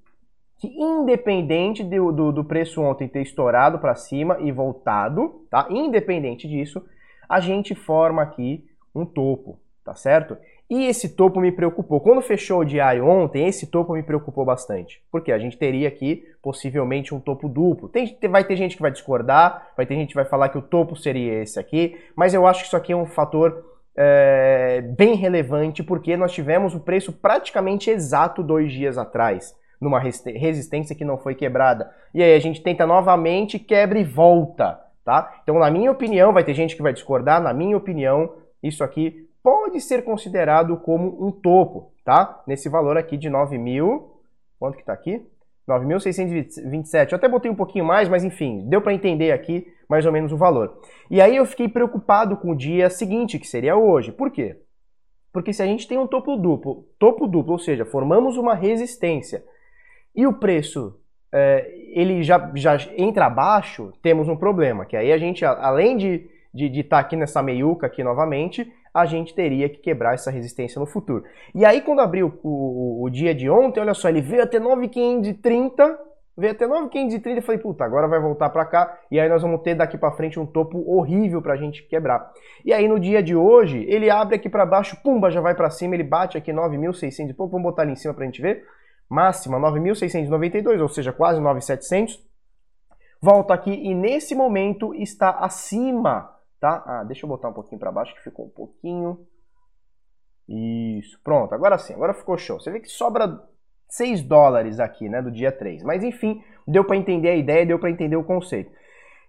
que 0.58 0.66
independente 0.66 1.84
do, 1.84 2.10
do, 2.10 2.32
do 2.32 2.44
preço 2.44 2.82
ontem 2.82 3.06
ter 3.06 3.22
estourado 3.22 3.78
para 3.78 3.94
cima 3.94 4.38
e 4.40 4.50
voltado, 4.50 5.46
tá? 5.48 5.68
Independente 5.70 6.48
disso, 6.48 6.84
a 7.28 7.38
gente 7.38 7.72
forma 7.72 8.20
aqui 8.20 8.64
um 8.92 9.06
topo, 9.06 9.60
tá 9.84 9.94
certo? 9.94 10.36
E 10.68 10.86
esse 10.86 11.10
topo 11.10 11.40
me 11.40 11.52
preocupou. 11.52 12.00
Quando 12.00 12.20
fechou 12.20 12.60
o 12.60 12.64
diário 12.64 13.06
ontem, 13.06 13.46
esse 13.46 13.68
topo 13.68 13.92
me 13.92 14.02
preocupou 14.02 14.44
bastante. 14.44 15.00
Porque 15.12 15.30
a 15.30 15.38
gente 15.38 15.56
teria 15.56 15.86
aqui 15.86 16.24
possivelmente 16.42 17.14
um 17.14 17.20
topo 17.20 17.48
duplo. 17.48 17.88
Tem, 17.88 18.18
vai 18.28 18.42
ter 18.42 18.56
gente 18.56 18.74
que 18.74 18.82
vai 18.82 18.90
discordar, 18.90 19.68
vai 19.76 19.86
ter 19.86 19.94
gente 19.94 20.08
que 20.08 20.14
vai 20.16 20.24
falar 20.24 20.48
que 20.48 20.58
o 20.58 20.62
topo 20.62 20.96
seria 20.96 21.40
esse 21.40 21.60
aqui, 21.60 21.96
mas 22.16 22.34
eu 22.34 22.46
acho 22.46 22.62
que 22.62 22.66
isso 22.66 22.76
aqui 22.76 22.92
é 22.92 22.96
um 22.96 23.06
fator 23.06 23.64
é, 23.96 24.82
bem 24.96 25.14
relevante 25.14 25.82
porque 25.82 26.16
nós 26.16 26.32
tivemos 26.32 26.74
o 26.74 26.80
preço 26.80 27.12
praticamente 27.12 27.88
exato 27.88 28.42
dois 28.42 28.72
dias 28.72 28.98
atrás, 28.98 29.54
numa 29.80 30.00
resistência 30.00 30.96
que 30.96 31.04
não 31.04 31.16
foi 31.16 31.36
quebrada. 31.36 31.90
E 32.12 32.22
aí 32.22 32.34
a 32.34 32.40
gente 32.40 32.60
tenta 32.60 32.86
novamente, 32.86 33.58
quebra 33.58 33.98
e 33.98 34.04
volta. 34.04 34.80
Tá? 35.04 35.38
Então, 35.44 35.60
na 35.60 35.70
minha 35.70 35.92
opinião, 35.92 36.32
vai 36.32 36.42
ter 36.42 36.52
gente 36.52 36.74
que 36.74 36.82
vai 36.82 36.92
discordar, 36.92 37.40
na 37.40 37.54
minha 37.54 37.76
opinião, 37.76 38.32
isso 38.60 38.82
aqui 38.82 39.28
pode 39.46 39.80
ser 39.80 40.02
considerado 40.02 40.76
como 40.76 41.24
um 41.24 41.30
topo, 41.30 41.92
tá? 42.04 42.42
Nesse 42.48 42.68
valor 42.68 42.96
aqui 42.96 43.16
de 43.16 43.30
9 43.30 43.56
mil, 43.56 44.20
quanto 44.58 44.74
que 44.74 44.80
está 44.80 44.92
aqui? 44.92 45.24
9.627. 45.68 47.12
Eu 47.12 47.16
até 47.16 47.28
botei 47.28 47.48
um 47.48 47.54
pouquinho 47.54 47.84
mais, 47.84 48.08
mas 48.08 48.24
enfim, 48.24 48.68
deu 48.68 48.82
para 48.82 48.92
entender 48.92 49.30
aqui 49.30 49.64
mais 49.88 50.04
ou 50.04 50.10
menos 50.10 50.32
o 50.32 50.36
valor. 50.36 50.80
E 51.08 51.20
aí 51.20 51.36
eu 51.36 51.46
fiquei 51.46 51.68
preocupado 51.68 52.36
com 52.36 52.50
o 52.50 52.56
dia 52.56 52.90
seguinte, 52.90 53.38
que 53.38 53.46
seria 53.46 53.76
hoje. 53.76 54.10
Por 54.10 54.32
quê? 54.32 54.56
Porque 55.32 55.52
se 55.52 55.62
a 55.62 55.66
gente 55.66 55.86
tem 55.86 55.96
um 55.96 56.08
topo 56.08 56.36
duplo, 56.36 56.84
topo 56.98 57.28
duplo, 57.28 57.52
ou 57.52 57.58
seja, 57.60 57.84
formamos 57.84 58.36
uma 58.36 58.56
resistência 58.56 59.44
e 60.12 60.26
o 60.26 60.32
preço 60.32 60.98
é, 61.32 61.72
ele 61.94 62.20
já, 62.24 62.50
já 62.56 62.78
entra 62.96 63.26
abaixo, 63.26 63.92
temos 64.02 64.28
um 64.28 64.36
problema, 64.36 64.84
que 64.84 64.96
aí 64.96 65.12
a 65.12 65.18
gente, 65.18 65.44
além 65.44 65.96
de 65.96 66.14
estar 66.14 66.30
de, 66.52 66.68
de 66.68 66.82
tá 66.82 66.98
aqui 66.98 67.14
nessa 67.14 67.40
meiuca 67.44 67.86
aqui 67.86 68.02
novamente, 68.02 68.72
a 68.96 69.04
gente 69.04 69.34
teria 69.34 69.68
que 69.68 69.76
quebrar 69.76 70.14
essa 70.14 70.30
resistência 70.30 70.80
no 70.80 70.86
futuro. 70.86 71.22
E 71.54 71.66
aí, 71.66 71.82
quando 71.82 72.00
abriu 72.00 72.38
o, 72.42 72.48
o, 72.48 73.04
o 73.04 73.10
dia 73.10 73.34
de 73.34 73.48
ontem, 73.50 73.78
olha 73.78 73.92
só, 73.92 74.08
ele 74.08 74.22
veio 74.22 74.42
até 74.42 74.58
9,530, 74.58 75.98
veio 76.34 76.52
até 76.52 76.66
9,530 76.66 77.38
e 77.38 77.42
falei, 77.42 77.60
puta, 77.60 77.84
agora 77.84 78.08
vai 78.08 78.18
voltar 78.18 78.48
para 78.48 78.64
cá 78.64 78.98
e 79.10 79.20
aí 79.20 79.28
nós 79.28 79.42
vamos 79.42 79.60
ter 79.60 79.74
daqui 79.74 79.98
para 79.98 80.12
frente 80.12 80.40
um 80.40 80.46
topo 80.46 80.82
horrível 80.90 81.42
para 81.42 81.52
a 81.52 81.56
gente 81.58 81.82
quebrar. 81.82 82.32
E 82.64 82.72
aí 82.72 82.88
no 82.88 82.98
dia 82.98 83.22
de 83.22 83.36
hoje, 83.36 83.84
ele 83.86 84.08
abre 84.08 84.36
aqui 84.36 84.48
para 84.48 84.64
baixo, 84.64 84.96
pumba, 85.02 85.30
já 85.30 85.42
vai 85.42 85.54
para 85.54 85.68
cima, 85.68 85.94
ele 85.94 86.04
bate 86.04 86.38
aqui 86.38 86.50
9.600 86.50 87.30
e 87.30 87.34
pouco, 87.34 87.52
vamos 87.52 87.70
botar 87.70 87.82
ali 87.82 87.92
em 87.92 87.96
cima 87.96 88.14
para 88.14 88.24
a 88.24 88.26
gente 88.26 88.40
ver. 88.40 88.64
Máxima 89.08 89.58
9.692, 89.60 90.80
ou 90.80 90.88
seja, 90.88 91.12
quase 91.12 91.38
9.700. 91.38 92.18
Volta 93.20 93.52
aqui 93.52 93.70
e 93.70 93.94
nesse 93.94 94.34
momento 94.34 94.94
está 94.94 95.30
acima 95.30 96.35
tá? 96.60 96.82
Ah, 96.86 97.04
deixa 97.04 97.24
eu 97.24 97.28
botar 97.28 97.48
um 97.48 97.52
pouquinho 97.52 97.78
para 97.78 97.92
baixo 97.92 98.14
que 98.14 98.22
ficou 98.22 98.46
um 98.46 98.50
pouquinho. 98.50 99.26
Isso, 100.48 101.20
pronto, 101.24 101.54
agora 101.54 101.76
sim, 101.78 101.94
agora 101.94 102.14
ficou 102.14 102.38
show. 102.38 102.60
Você 102.60 102.70
vê 102.70 102.80
que 102.80 102.88
sobra 102.88 103.42
6 103.88 104.22
dólares 104.22 104.78
aqui, 104.78 105.08
né, 105.08 105.20
do 105.20 105.30
dia 105.30 105.50
3. 105.50 105.82
Mas 105.82 106.04
enfim, 106.04 106.42
deu 106.66 106.84
para 106.84 106.96
entender 106.96 107.30
a 107.30 107.36
ideia, 107.36 107.66
deu 107.66 107.78
para 107.78 107.90
entender 107.90 108.16
o 108.16 108.24
conceito. 108.24 108.70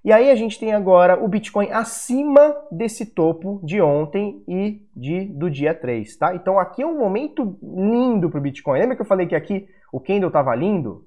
E 0.04 0.12
aí 0.12 0.30
a 0.30 0.36
gente 0.36 0.60
tem 0.60 0.74
agora 0.74 1.22
o 1.22 1.28
Bitcoin 1.28 1.70
acima 1.72 2.56
desse 2.72 3.06
topo 3.06 3.60
de 3.64 3.82
ontem 3.82 4.44
e 4.48 4.88
de, 4.96 5.26
do 5.26 5.50
dia 5.50 5.74
3, 5.74 6.16
tá? 6.18 6.36
Então 6.36 6.60
aqui 6.60 6.82
é 6.82 6.86
um 6.86 6.98
momento 6.98 7.58
lindo 7.62 8.30
para 8.30 8.40
o 8.40 8.42
Bitcoin. 8.42 8.80
Lembra 8.80 8.96
que 8.96 9.02
eu 9.02 9.08
falei 9.08 9.28
que 9.28 9.36
aqui 9.36 9.68
o 9.92 10.00
candle 10.00 10.28
estava 10.28 10.56
lindo? 10.56 11.06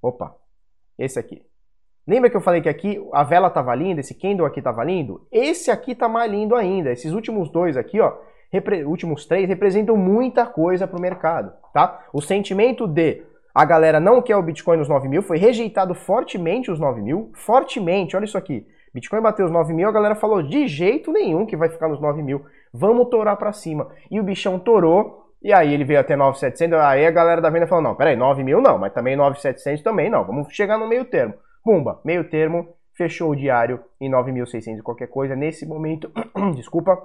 Opa, 0.00 0.36
esse 0.98 1.18
aqui. 1.18 1.42
Lembra 2.06 2.30
que 2.30 2.36
eu 2.36 2.40
falei 2.40 2.60
que 2.60 2.68
aqui 2.68 3.04
a 3.12 3.24
vela 3.24 3.48
estava 3.48 3.74
linda, 3.74 4.00
esse 4.00 4.14
candle 4.14 4.46
aqui 4.46 4.60
estava 4.60 4.84
lindo? 4.84 5.26
Esse 5.32 5.72
aqui 5.72 5.90
está 5.90 6.08
mais 6.08 6.30
lindo 6.30 6.54
ainda. 6.54 6.92
Esses 6.92 7.12
últimos 7.12 7.50
dois 7.50 7.76
aqui, 7.76 8.00
ó, 8.00 8.12
últimos 8.86 9.26
três, 9.26 9.48
representam 9.48 9.96
muita 9.96 10.46
coisa 10.46 10.86
para 10.86 10.96
o 10.98 11.02
mercado, 11.02 11.52
tá? 11.72 12.04
O 12.12 12.22
sentimento 12.22 12.86
de 12.86 13.24
a 13.52 13.64
galera 13.64 13.98
não 13.98 14.22
quer 14.22 14.36
o 14.36 14.42
Bitcoin 14.42 14.76
nos 14.76 14.88
9 14.88 15.08
mil, 15.08 15.22
foi 15.22 15.38
rejeitado 15.38 15.94
fortemente 15.94 16.70
os 16.70 16.78
9 16.78 17.00
mil, 17.00 17.30
fortemente, 17.34 18.14
olha 18.14 18.24
isso 18.24 18.38
aqui. 18.38 18.66
Bitcoin 18.94 19.20
bateu 19.20 19.44
os 19.44 19.50
9 19.50 19.72
mil, 19.72 19.88
a 19.88 19.92
galera 19.92 20.14
falou 20.14 20.42
de 20.42 20.68
jeito 20.68 21.10
nenhum 21.10 21.44
que 21.44 21.56
vai 21.56 21.68
ficar 21.68 21.88
nos 21.88 22.00
9 22.00 22.22
mil, 22.22 22.44
vamos 22.72 23.08
torar 23.08 23.36
para 23.36 23.52
cima. 23.52 23.88
E 24.10 24.20
o 24.20 24.22
bichão 24.22 24.58
torou, 24.58 25.32
e 25.42 25.52
aí 25.52 25.74
ele 25.74 25.84
veio 25.84 25.98
até 25.98 26.14
9,700, 26.14 26.78
aí 26.78 27.04
a 27.04 27.10
galera 27.10 27.40
da 27.40 27.50
venda 27.50 27.66
falou, 27.66 27.82
não, 27.82 27.94
peraí, 27.94 28.14
9 28.14 28.44
mil 28.44 28.60
não, 28.60 28.78
mas 28.78 28.92
também 28.92 29.16
9,700 29.16 29.82
também 29.82 30.08
não, 30.08 30.24
vamos 30.24 30.48
chegar 30.54 30.78
no 30.78 30.86
meio 30.86 31.04
termo. 31.04 31.34
Pumba, 31.66 32.00
meio 32.04 32.30
termo, 32.30 32.76
fechou 32.96 33.32
o 33.32 33.34
diário 33.34 33.80
em 34.00 34.08
9.600 34.08 34.78
e 34.78 34.82
qualquer 34.82 35.08
coisa. 35.08 35.34
Nesse 35.34 35.66
momento, 35.66 36.08
desculpa, 36.54 36.96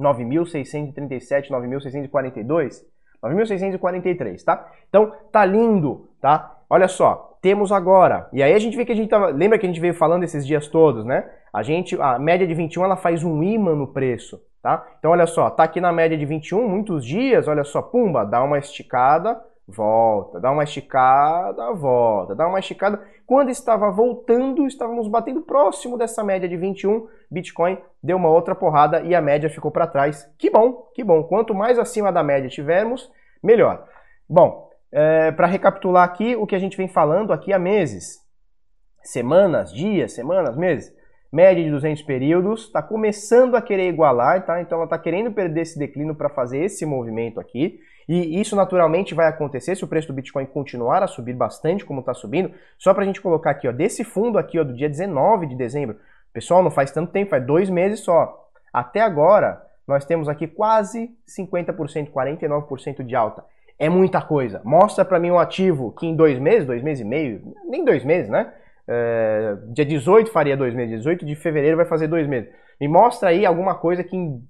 9.637, 0.00 1.48
9.642, 1.48 2.80
9.643, 3.22 4.42
tá? 4.42 4.68
Então, 4.88 5.12
tá 5.30 5.44
lindo, 5.44 6.08
tá? 6.20 6.58
Olha 6.68 6.88
só, 6.88 7.38
temos 7.40 7.70
agora, 7.70 8.28
e 8.32 8.42
aí 8.42 8.52
a 8.52 8.58
gente 8.58 8.76
vê 8.76 8.84
que 8.84 8.90
a 8.90 8.96
gente 8.96 9.08
tava, 9.08 9.28
lembra 9.28 9.60
que 9.60 9.66
a 9.66 9.68
gente 9.68 9.80
veio 9.80 9.94
falando 9.94 10.24
esses 10.24 10.44
dias 10.44 10.66
todos, 10.66 11.04
né? 11.04 11.30
A 11.52 11.62
gente, 11.62 11.96
a 12.00 12.18
média 12.18 12.44
de 12.44 12.52
21, 12.52 12.84
ela 12.84 12.96
faz 12.96 13.22
um 13.22 13.44
imã 13.44 13.76
no 13.76 13.92
preço, 13.92 14.40
tá? 14.60 14.84
Então, 14.98 15.12
olha 15.12 15.26
só, 15.28 15.50
tá 15.50 15.62
aqui 15.62 15.80
na 15.80 15.92
média 15.92 16.18
de 16.18 16.26
21, 16.26 16.68
muitos 16.68 17.06
dias, 17.06 17.46
olha 17.46 17.62
só, 17.62 17.80
pumba, 17.80 18.24
dá 18.24 18.42
uma 18.42 18.58
esticada, 18.58 19.40
volta, 19.66 20.38
dá 20.38 20.50
uma 20.50 20.64
esticada, 20.64 21.72
volta, 21.72 22.34
dá 22.34 22.46
uma 22.46 22.58
esticada. 22.58 23.02
Quando 23.26 23.50
estava 23.50 23.90
voltando, 23.90 24.66
estávamos 24.66 25.08
batendo 25.08 25.42
próximo 25.42 25.96
dessa 25.96 26.22
média 26.22 26.48
de 26.48 26.56
21, 26.56 27.08
Bitcoin 27.30 27.78
deu 28.02 28.16
uma 28.16 28.28
outra 28.28 28.54
porrada 28.54 29.00
e 29.00 29.14
a 29.14 29.20
média 29.20 29.48
ficou 29.48 29.70
para 29.70 29.86
trás. 29.86 30.30
Que 30.38 30.50
bom, 30.50 30.90
que 30.94 31.02
bom. 31.02 31.22
Quanto 31.24 31.54
mais 31.54 31.78
acima 31.78 32.12
da 32.12 32.22
média 32.22 32.48
tivermos, 32.48 33.10
melhor. 33.42 33.86
Bom, 34.28 34.70
é, 34.92 35.32
para 35.32 35.46
recapitular 35.46 36.04
aqui 36.04 36.36
o 36.36 36.46
que 36.46 36.54
a 36.54 36.58
gente 36.58 36.76
vem 36.76 36.88
falando 36.88 37.32
aqui 37.32 37.52
há 37.52 37.58
meses, 37.58 38.18
semanas, 39.02 39.72
dias, 39.72 40.12
semanas, 40.12 40.56
meses, 40.56 40.94
média 41.32 41.64
de 41.64 41.70
200 41.70 42.02
períodos, 42.02 42.66
está 42.66 42.80
começando 42.80 43.56
a 43.56 43.62
querer 43.62 43.88
igualar, 43.88 44.46
tá? 44.46 44.60
Então 44.60 44.78
ela 44.78 44.84
está 44.84 44.98
querendo 44.98 45.32
perder 45.32 45.62
esse 45.62 45.78
declínio 45.78 46.14
para 46.14 46.28
fazer 46.28 46.64
esse 46.64 46.86
movimento 46.86 47.40
aqui. 47.40 47.80
E 48.08 48.40
isso 48.40 48.54
naturalmente 48.54 49.14
vai 49.14 49.26
acontecer 49.26 49.74
se 49.74 49.84
o 49.84 49.88
preço 49.88 50.08
do 50.08 50.14
Bitcoin 50.14 50.46
continuar 50.46 51.02
a 51.02 51.06
subir 51.06 51.34
bastante 51.34 51.84
como 51.84 52.00
está 52.00 52.12
subindo. 52.12 52.52
Só 52.78 52.92
para 52.92 53.02
a 53.02 53.06
gente 53.06 53.20
colocar 53.20 53.50
aqui, 53.50 53.66
ó, 53.66 53.72
desse 53.72 54.04
fundo 54.04 54.38
aqui, 54.38 54.58
ó, 54.58 54.64
do 54.64 54.74
dia 54.74 54.88
19 54.88 55.46
de 55.46 55.56
dezembro. 55.56 55.96
Pessoal, 56.32 56.62
não 56.62 56.70
faz 56.70 56.90
tanto 56.90 57.12
tempo, 57.12 57.30
faz 57.30 57.44
dois 57.46 57.70
meses 57.70 58.00
só. 58.00 58.48
Até 58.72 59.00
agora, 59.00 59.62
nós 59.86 60.04
temos 60.04 60.28
aqui 60.28 60.46
quase 60.46 61.10
50%, 61.28 62.10
49% 62.10 63.04
de 63.04 63.14
alta. 63.14 63.44
É 63.78 63.88
muita 63.88 64.20
coisa. 64.20 64.60
Mostra 64.64 65.04
para 65.04 65.18
mim 65.18 65.30
um 65.30 65.38
ativo 65.38 65.92
que 65.92 66.06
em 66.06 66.14
dois 66.14 66.38
meses, 66.38 66.66
dois 66.66 66.82
meses 66.82 67.04
e 67.04 67.08
meio, 67.08 67.54
nem 67.68 67.84
dois 67.84 68.04
meses, 68.04 68.28
né? 68.28 68.52
É, 68.86 69.56
dia 69.68 69.84
18 69.84 70.30
faria 70.30 70.56
dois 70.56 70.74
meses, 70.74 70.98
18 70.98 71.24
de 71.24 71.34
fevereiro 71.34 71.76
vai 71.76 71.86
fazer 71.86 72.06
dois 72.06 72.26
meses. 72.26 72.50
Me 72.80 72.86
mostra 72.86 73.30
aí 73.30 73.46
alguma 73.46 73.74
coisa 73.74 74.04
que 74.04 74.16
em 74.16 74.42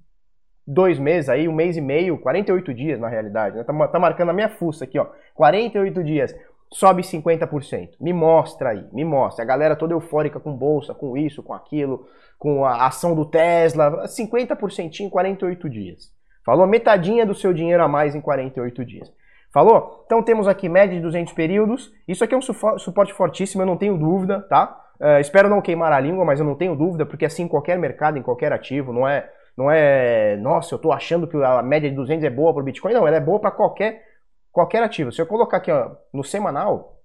dois 0.67 0.97
meses 0.97 1.29
aí, 1.29 1.47
um 1.47 1.53
mês 1.53 1.77
e 1.77 1.81
meio, 1.81 2.17
48 2.17 2.73
dias 2.73 2.99
na 2.99 3.07
realidade, 3.07 3.57
né? 3.57 3.63
Tá, 3.63 3.87
tá 3.87 3.99
marcando 3.99 4.29
a 4.29 4.33
minha 4.33 4.49
fuça 4.49 4.85
aqui, 4.85 4.97
ó. 4.97 5.07
48 5.35 6.03
dias, 6.03 6.35
sobe 6.71 7.03
50%. 7.03 7.91
Me 7.99 8.13
mostra 8.13 8.69
aí, 8.69 8.85
me 8.91 9.03
mostra. 9.03 9.43
A 9.43 9.47
galera 9.47 9.75
toda 9.75 9.93
eufórica 9.93 10.39
com 10.39 10.55
bolsa, 10.55 10.93
com 10.93 11.15
isso, 11.15 11.43
com 11.43 11.53
aquilo, 11.53 12.07
com 12.37 12.65
a 12.65 12.85
ação 12.87 13.15
do 13.15 13.25
Tesla, 13.25 14.05
50% 14.05 14.99
em 14.99 15.09
48 15.09 15.69
dias. 15.69 16.13
Falou 16.45 16.67
metadinha 16.67 17.25
do 17.25 17.33
seu 17.33 17.53
dinheiro 17.53 17.83
a 17.83 17.87
mais 17.87 18.13
em 18.13 18.21
48 18.21 18.85
dias. 18.85 19.11
Falou? 19.53 20.03
Então 20.05 20.21
temos 20.21 20.47
aqui 20.47 20.67
média 20.67 20.95
de 20.95 21.01
200 21.01 21.33
períodos. 21.33 21.91
Isso 22.07 22.23
aqui 22.23 22.35
é 22.35 22.37
um 22.37 22.41
suporte 22.77 23.13
fortíssimo, 23.13 23.61
eu 23.61 23.65
não 23.65 23.77
tenho 23.77 23.97
dúvida, 23.97 24.41
tá? 24.41 24.81
Uh, 24.99 25.19
espero 25.19 25.49
não 25.49 25.61
queimar 25.61 25.91
a 25.91 25.99
língua, 25.99 26.25
mas 26.25 26.39
eu 26.39 26.45
não 26.45 26.55
tenho 26.55 26.75
dúvida, 26.75 27.05
porque 27.05 27.25
assim, 27.25 27.43
em 27.43 27.47
qualquer 27.47 27.77
mercado, 27.77 28.17
em 28.17 28.21
qualquer 28.21 28.51
ativo, 28.53 28.93
não 28.93 29.07
é 29.07 29.29
não 29.57 29.71
é, 29.71 30.35
nossa, 30.37 30.73
eu 30.73 30.77
estou 30.77 30.91
achando 30.91 31.27
que 31.27 31.37
a 31.37 31.61
média 31.63 31.89
de 31.89 31.95
200 31.95 32.25
é 32.25 32.29
boa 32.29 32.53
para 32.53 32.61
o 32.61 32.65
Bitcoin. 32.65 32.93
Não, 32.93 33.07
ela 33.07 33.17
é 33.17 33.21
boa 33.21 33.39
para 33.39 33.51
qualquer, 33.51 34.03
qualquer 34.51 34.83
ativo. 34.83 35.11
Se 35.11 35.21
eu 35.21 35.25
colocar 35.25 35.57
aqui 35.57 35.71
ó, 35.71 35.95
no 36.13 36.23
semanal, 36.23 36.99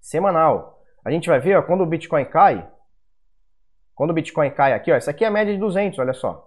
semanal, 0.00 0.80
a 1.04 1.10
gente 1.10 1.28
vai 1.28 1.40
ver 1.40 1.56
ó, 1.56 1.62
quando 1.62 1.82
o 1.82 1.86
Bitcoin 1.86 2.24
cai, 2.26 2.68
quando 3.94 4.10
o 4.10 4.14
Bitcoin 4.14 4.50
cai 4.50 4.72
aqui, 4.72 4.92
ó, 4.92 4.94
essa 4.94 5.10
aqui 5.10 5.24
é 5.24 5.28
a 5.28 5.32
média 5.32 5.52
de 5.52 5.58
200, 5.58 5.98
olha 5.98 6.12
só. 6.12 6.44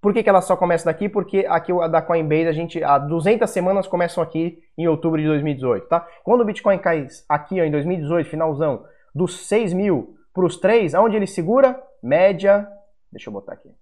Por 0.00 0.12
que, 0.12 0.22
que 0.22 0.28
ela 0.28 0.40
só 0.40 0.56
começa 0.56 0.86
daqui? 0.86 1.08
Porque 1.08 1.46
aqui 1.48 1.70
a 1.70 1.86
da 1.86 2.02
Coinbase, 2.02 2.48
a 2.48 2.52
gente, 2.52 2.82
há 2.82 2.98
200 2.98 3.48
semanas 3.48 3.86
começam 3.86 4.22
aqui 4.22 4.58
em 4.76 4.88
outubro 4.88 5.20
de 5.20 5.26
2018, 5.28 5.86
tá? 5.86 6.08
Quando 6.24 6.40
o 6.40 6.44
Bitcoin 6.44 6.78
cai 6.78 7.06
aqui 7.28 7.60
ó, 7.60 7.64
em 7.64 7.70
2018, 7.70 8.30
finalzão, 8.30 8.84
dos 9.14 9.46
6 9.46 9.74
mil 9.74 10.16
para 10.32 10.46
os 10.46 10.56
3, 10.58 10.94
aonde 10.94 11.16
ele 11.16 11.26
segura? 11.26 11.80
Média, 12.02 12.66
deixa 13.12 13.28
eu 13.28 13.32
botar 13.32 13.52
aqui 13.52 13.81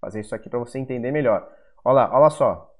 fazer 0.00 0.20
isso 0.20 0.34
aqui 0.34 0.48
para 0.48 0.58
você 0.58 0.78
entender 0.78 1.10
melhor. 1.10 1.48
Olha 1.84 1.94
lá, 1.94 2.20
olha 2.20 2.30
só. 2.30 2.70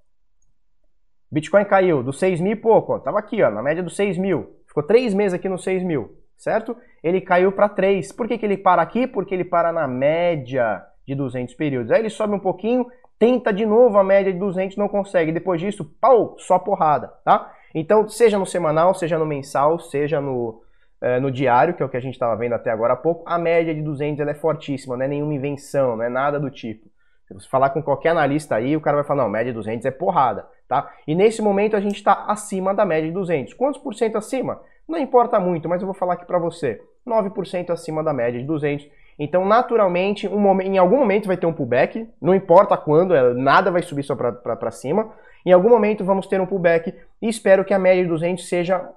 Bitcoin 1.31 1.65
caiu 1.65 2.03
do 2.03 2.13
6 2.13 2.41
mil 2.41 2.53
e 2.53 2.57
pouco, 2.57 2.95
ó, 2.95 2.99
tava 2.99 3.19
aqui, 3.19 3.43
ó, 3.43 3.51
na 3.51 3.63
média 3.63 3.83
dos 3.83 3.97
6 3.97 4.17
mil. 4.17 4.57
Ficou 4.67 4.83
3 4.83 5.13
meses 5.15 5.35
aqui 5.35 5.49
no 5.49 5.59
6 5.59 5.83
mil, 5.83 6.17
certo? 6.37 6.77
Ele 7.03 7.21
caiu 7.21 7.53
para 7.53 7.69
3. 7.69 8.13
Por 8.13 8.27
que, 8.27 8.39
que 8.39 8.47
ele 8.47 8.57
para 8.57 8.81
aqui? 8.81 9.07
Porque 9.07 9.35
ele 9.35 9.45
para 9.45 9.73
na 9.73 9.87
média 9.87 10.83
de 11.07 11.15
200 11.15 11.55
períodos. 11.55 11.91
Aí 11.91 12.01
ele 12.01 12.11
sobe 12.11 12.35
um 12.35 12.39
pouquinho, 12.39 12.87
tenta 13.19 13.53
de 13.53 13.67
novo 13.67 13.99
a 13.99 14.05
média 14.05 14.33
de 14.33 14.39
200, 14.39 14.77
não 14.77 14.89
consegue. 14.89 15.33
Depois 15.33 15.61
disso, 15.61 15.85
pau, 16.01 16.37
só 16.39 16.59
porrada, 16.59 17.09
tá? 17.25 17.53
Então, 17.75 18.09
seja 18.09 18.39
no 18.39 18.47
semanal, 18.47 18.95
seja 18.95 19.19
no 19.19 19.27
mensal, 19.27 19.79
seja 19.79 20.21
no, 20.21 20.63
é, 21.01 21.21
no 21.21 21.31
diário, 21.31 21.75
que 21.75 21.83
é 21.83 21.87
o 21.87 21.89
que 21.89 21.97
a 21.97 22.01
gente 22.01 22.15
estava 22.15 22.37
vendo 22.37 22.55
até 22.55 22.71
agora 22.71 22.95
há 22.95 22.97
pouco, 22.97 23.23
a 23.27 23.39
média 23.39 23.75
de 23.75 23.83
200 23.83 24.21
ela 24.21 24.31
é 24.31 24.35
fortíssima, 24.35 24.97
não 24.97 25.05
é 25.05 25.09
nenhuma 25.09 25.35
invenção, 25.35 25.97
não 25.97 26.05
é 26.05 26.09
nada 26.09 26.41
do 26.41 26.51
tipo. 26.51 26.89
Se 27.29 27.35
você 27.35 27.49
falar 27.49 27.71
com 27.71 27.83
qualquer 27.83 28.09
analista 28.09 28.57
aí, 28.57 28.75
o 28.75 28.81
cara 28.81 28.97
vai 28.97 29.05
falar, 29.05 29.25
não, 29.25 29.31
média 29.31 29.53
de 29.53 29.57
200 29.57 29.85
é 29.85 29.91
porrada, 29.91 30.47
tá? 30.67 30.91
E 31.07 31.15
nesse 31.15 31.43
momento 31.43 31.77
a 31.77 31.81
gente 31.81 31.97
está 31.97 32.25
acima 32.27 32.75
da 32.75 32.87
média 32.87 33.07
de 33.07 33.13
200. 33.13 33.53
Quantos 33.53 33.79
por 33.81 33.95
cento 33.95 34.17
acima? 34.17 34.61
Não 34.89 34.99
importa 34.99 35.39
muito, 35.39 35.69
mas 35.69 35.83
eu 35.83 35.87
vou 35.87 35.95
falar 35.95 36.15
aqui 36.15 36.25
para 36.25 36.39
você. 36.39 36.81
9% 37.07 37.71
acima 37.71 38.03
da 38.03 38.15
média 38.15 38.41
de 38.41 38.47
200. 38.47 38.89
Então, 39.19 39.45
naturalmente, 39.45 40.27
um 40.27 40.39
momento, 40.39 40.69
em 40.69 40.79
algum 40.79 40.97
momento 40.97 41.27
vai 41.27 41.37
ter 41.37 41.45
um 41.45 41.53
pullback, 41.53 42.09
não 42.21 42.35
importa 42.35 42.77
quando, 42.79 43.15
é, 43.15 43.35
nada 43.35 43.71
vai 43.71 43.83
subir 43.83 44.05
só 44.05 44.17
para 44.17 44.71
cima. 44.71 45.13
Em 45.45 45.53
algum 45.53 45.69
momento 45.69 46.05
vamos 46.05 46.27
ter 46.27 46.41
um 46.41 46.47
pullback 46.47 46.95
e 47.21 47.29
espero 47.29 47.65
que 47.65 47.75
a 47.75 47.79
média 47.79 48.03
de 48.03 48.09
200 48.09 48.49
seja 48.49 48.89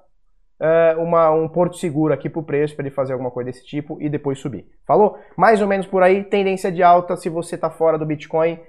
uma, 0.96 1.30
um 1.30 1.48
porto 1.48 1.76
seguro 1.76 2.14
aqui 2.14 2.28
para 2.28 2.40
o 2.40 2.44
preço, 2.44 2.76
para 2.76 2.86
ele 2.86 2.94
fazer 2.94 3.12
alguma 3.12 3.30
coisa 3.30 3.50
desse 3.50 3.66
tipo 3.66 4.00
e 4.00 4.08
depois 4.08 4.38
subir. 4.38 4.66
Falou? 4.86 5.18
Mais 5.36 5.60
ou 5.60 5.66
menos 5.66 5.86
por 5.86 6.02
aí, 6.02 6.22
tendência 6.22 6.70
de 6.70 6.82
alta. 6.82 7.16
Se 7.16 7.28
você 7.28 7.56
está 7.56 7.68
fora 7.68 7.98
do 7.98 8.06
Bitcoin, 8.06 8.60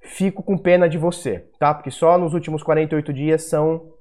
fico 0.00 0.42
com 0.42 0.56
pena 0.56 0.88
de 0.88 0.96
você, 0.96 1.44
tá? 1.58 1.74
Porque 1.74 1.90
só 1.90 2.16
nos 2.16 2.32
últimos 2.32 2.62
48 2.62 3.12
dias 3.12 3.42
são 3.44 3.92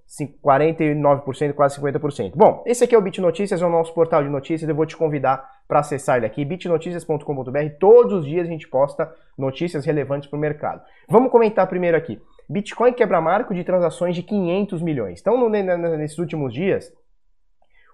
49%, 0.43 1.53
quase 1.53 1.79
50%. 1.81 2.33
Bom, 2.35 2.63
esse 2.65 2.83
aqui 2.83 2.93
é 2.95 2.97
o 2.97 3.01
Bit 3.01 3.19
Notícias, 3.19 3.61
é 3.61 3.65
o 3.65 3.69
nosso 3.69 3.93
portal 3.93 4.23
de 4.23 4.29
notícias. 4.29 4.69
Eu 4.69 4.75
vou 4.75 4.85
te 4.85 4.95
convidar 4.95 5.49
para 5.67 5.79
acessar 5.79 6.17
ele 6.17 6.25
aqui, 6.25 6.43
bitnoticias.com.br. 6.43 7.69
Todos 7.79 8.13
os 8.13 8.25
dias 8.25 8.47
a 8.47 8.49
gente 8.51 8.67
posta 8.67 9.13
notícias 9.37 9.85
relevantes 9.85 10.29
para 10.29 10.37
o 10.37 10.39
mercado. 10.39 10.81
Vamos 11.09 11.31
comentar 11.31 11.67
primeiro 11.67 11.97
aqui. 11.97 12.21
Bitcoin 12.49 12.93
quebra 12.93 13.21
marco 13.21 13.53
de 13.53 13.63
transações 13.63 14.15
de 14.15 14.23
500 14.23 14.81
milhões. 14.81 15.21
Então, 15.21 15.37
no, 15.37 15.49
nesses 15.49 16.17
últimos 16.17 16.53
dias, 16.53 16.91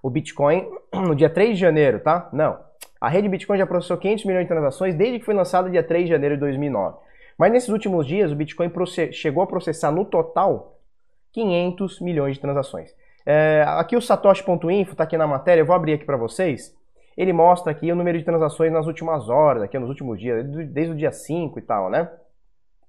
o 0.02 0.10
Bitcoin, 0.10 0.68
no 0.94 1.16
dia 1.16 1.30
3 1.30 1.52
de 1.52 1.62
janeiro, 1.62 2.00
tá? 2.00 2.30
Não. 2.34 2.60
A 3.00 3.08
rede 3.08 3.30
Bitcoin 3.30 3.58
já 3.58 3.66
processou 3.66 3.98
500 3.98 4.26
milhões 4.26 4.44
de 4.44 4.50
transações 4.50 4.96
desde 4.96 5.20
que 5.20 5.26
foi 5.26 5.34
lançada 5.34 5.70
dia 5.70 5.84
3 5.84 6.06
de 6.06 6.12
janeiro 6.12 6.36
de 6.36 6.42
2009. 6.42 6.98
Mas 7.38 7.52
nesses 7.52 7.70
últimos 7.70 8.06
dias, 8.06 8.32
o 8.32 8.36
Bitcoin 8.36 8.70
chegou 9.14 9.42
a 9.42 9.48
processar 9.48 9.92
no 9.92 10.04
total 10.04 10.78
500 11.32 12.02
milhões 12.02 12.36
de 12.36 12.42
transações. 12.42 12.94
É, 13.26 13.64
aqui 13.68 13.96
o 13.96 14.02
satoshi.info 14.02 14.92
está 14.92 15.04
aqui 15.04 15.16
na 15.16 15.28
matéria, 15.28 15.62
eu 15.62 15.66
vou 15.66 15.76
abrir 15.76 15.94
aqui 15.94 16.04
para 16.04 16.18
vocês. 16.18 16.76
Ele 17.20 17.34
mostra 17.34 17.74
aqui 17.74 17.92
o 17.92 17.96
número 17.98 18.18
de 18.18 18.24
transações 18.24 18.72
nas 18.72 18.88
últimas 18.88 19.28
horas, 19.28 19.62
aqui 19.62 19.78
nos 19.78 19.90
últimos 19.90 20.18
dias, 20.18 20.42
desde 20.70 20.94
o 20.94 20.96
dia 20.96 21.12
5 21.12 21.60
e 21.60 21.62
tal, 21.62 21.90
né? 21.90 22.10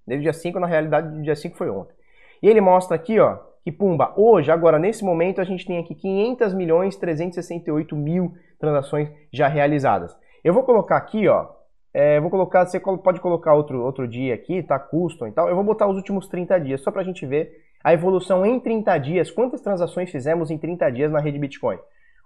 Desde 0.07 0.21
o 0.21 0.31
dia 0.31 0.33
5, 0.33 0.61
na 0.61 0.69
realidade, 0.69 1.19
o 1.19 1.23
dia 1.23 1.35
5 1.35 1.57
foi 1.57 1.69
ontem. 1.69 1.93
E 2.41 2.49
ele 2.49 2.61
mostra 2.61 2.95
aqui, 2.95 3.19
ó, 3.19 3.39
que 3.65 3.73
pumba, 3.73 4.15
hoje, 4.17 4.53
agora, 4.53 4.79
nesse 4.79 5.05
momento, 5.05 5.41
a 5.41 5.45
gente 5.45 5.67
tem 5.67 5.79
aqui 5.79 5.97
500 5.97 6.55
milhões 6.55 6.95
368 6.95 7.97
mil 7.97 8.33
transações 8.57 9.11
já 9.33 9.49
realizadas. 9.49 10.17
Eu 10.45 10.55
vou 10.55 10.63
colocar 10.63 10.97
aqui, 10.97 11.27
ó, 11.27 11.49
é, 11.93 12.21
vou 12.21 12.31
colocar, 12.31 12.65
você 12.65 12.79
pode 12.79 13.21
colocar 13.21 13.55
outro, 13.55 13.83
outro 13.83 14.07
dia 14.07 14.33
aqui, 14.33 14.63
tá, 14.63 14.79
custom 14.79 15.27
e 15.27 15.33
tal. 15.33 15.49
Eu 15.49 15.57
vou 15.57 15.65
botar 15.65 15.89
os 15.89 15.97
últimos 15.97 16.29
30 16.29 16.57
dias, 16.61 16.81
só 16.83 16.93
pra 16.93 17.03
gente 17.03 17.27
ver 17.27 17.51
a 17.83 17.93
evolução 17.93 18.47
em 18.47 18.61
30 18.61 18.97
dias, 18.99 19.29
quantas 19.29 19.61
transações 19.61 20.09
fizemos 20.09 20.53
em 20.53 20.57
30 20.57 20.89
dias 20.93 21.11
na 21.11 21.19
rede 21.19 21.37
Bitcoin. 21.37 21.79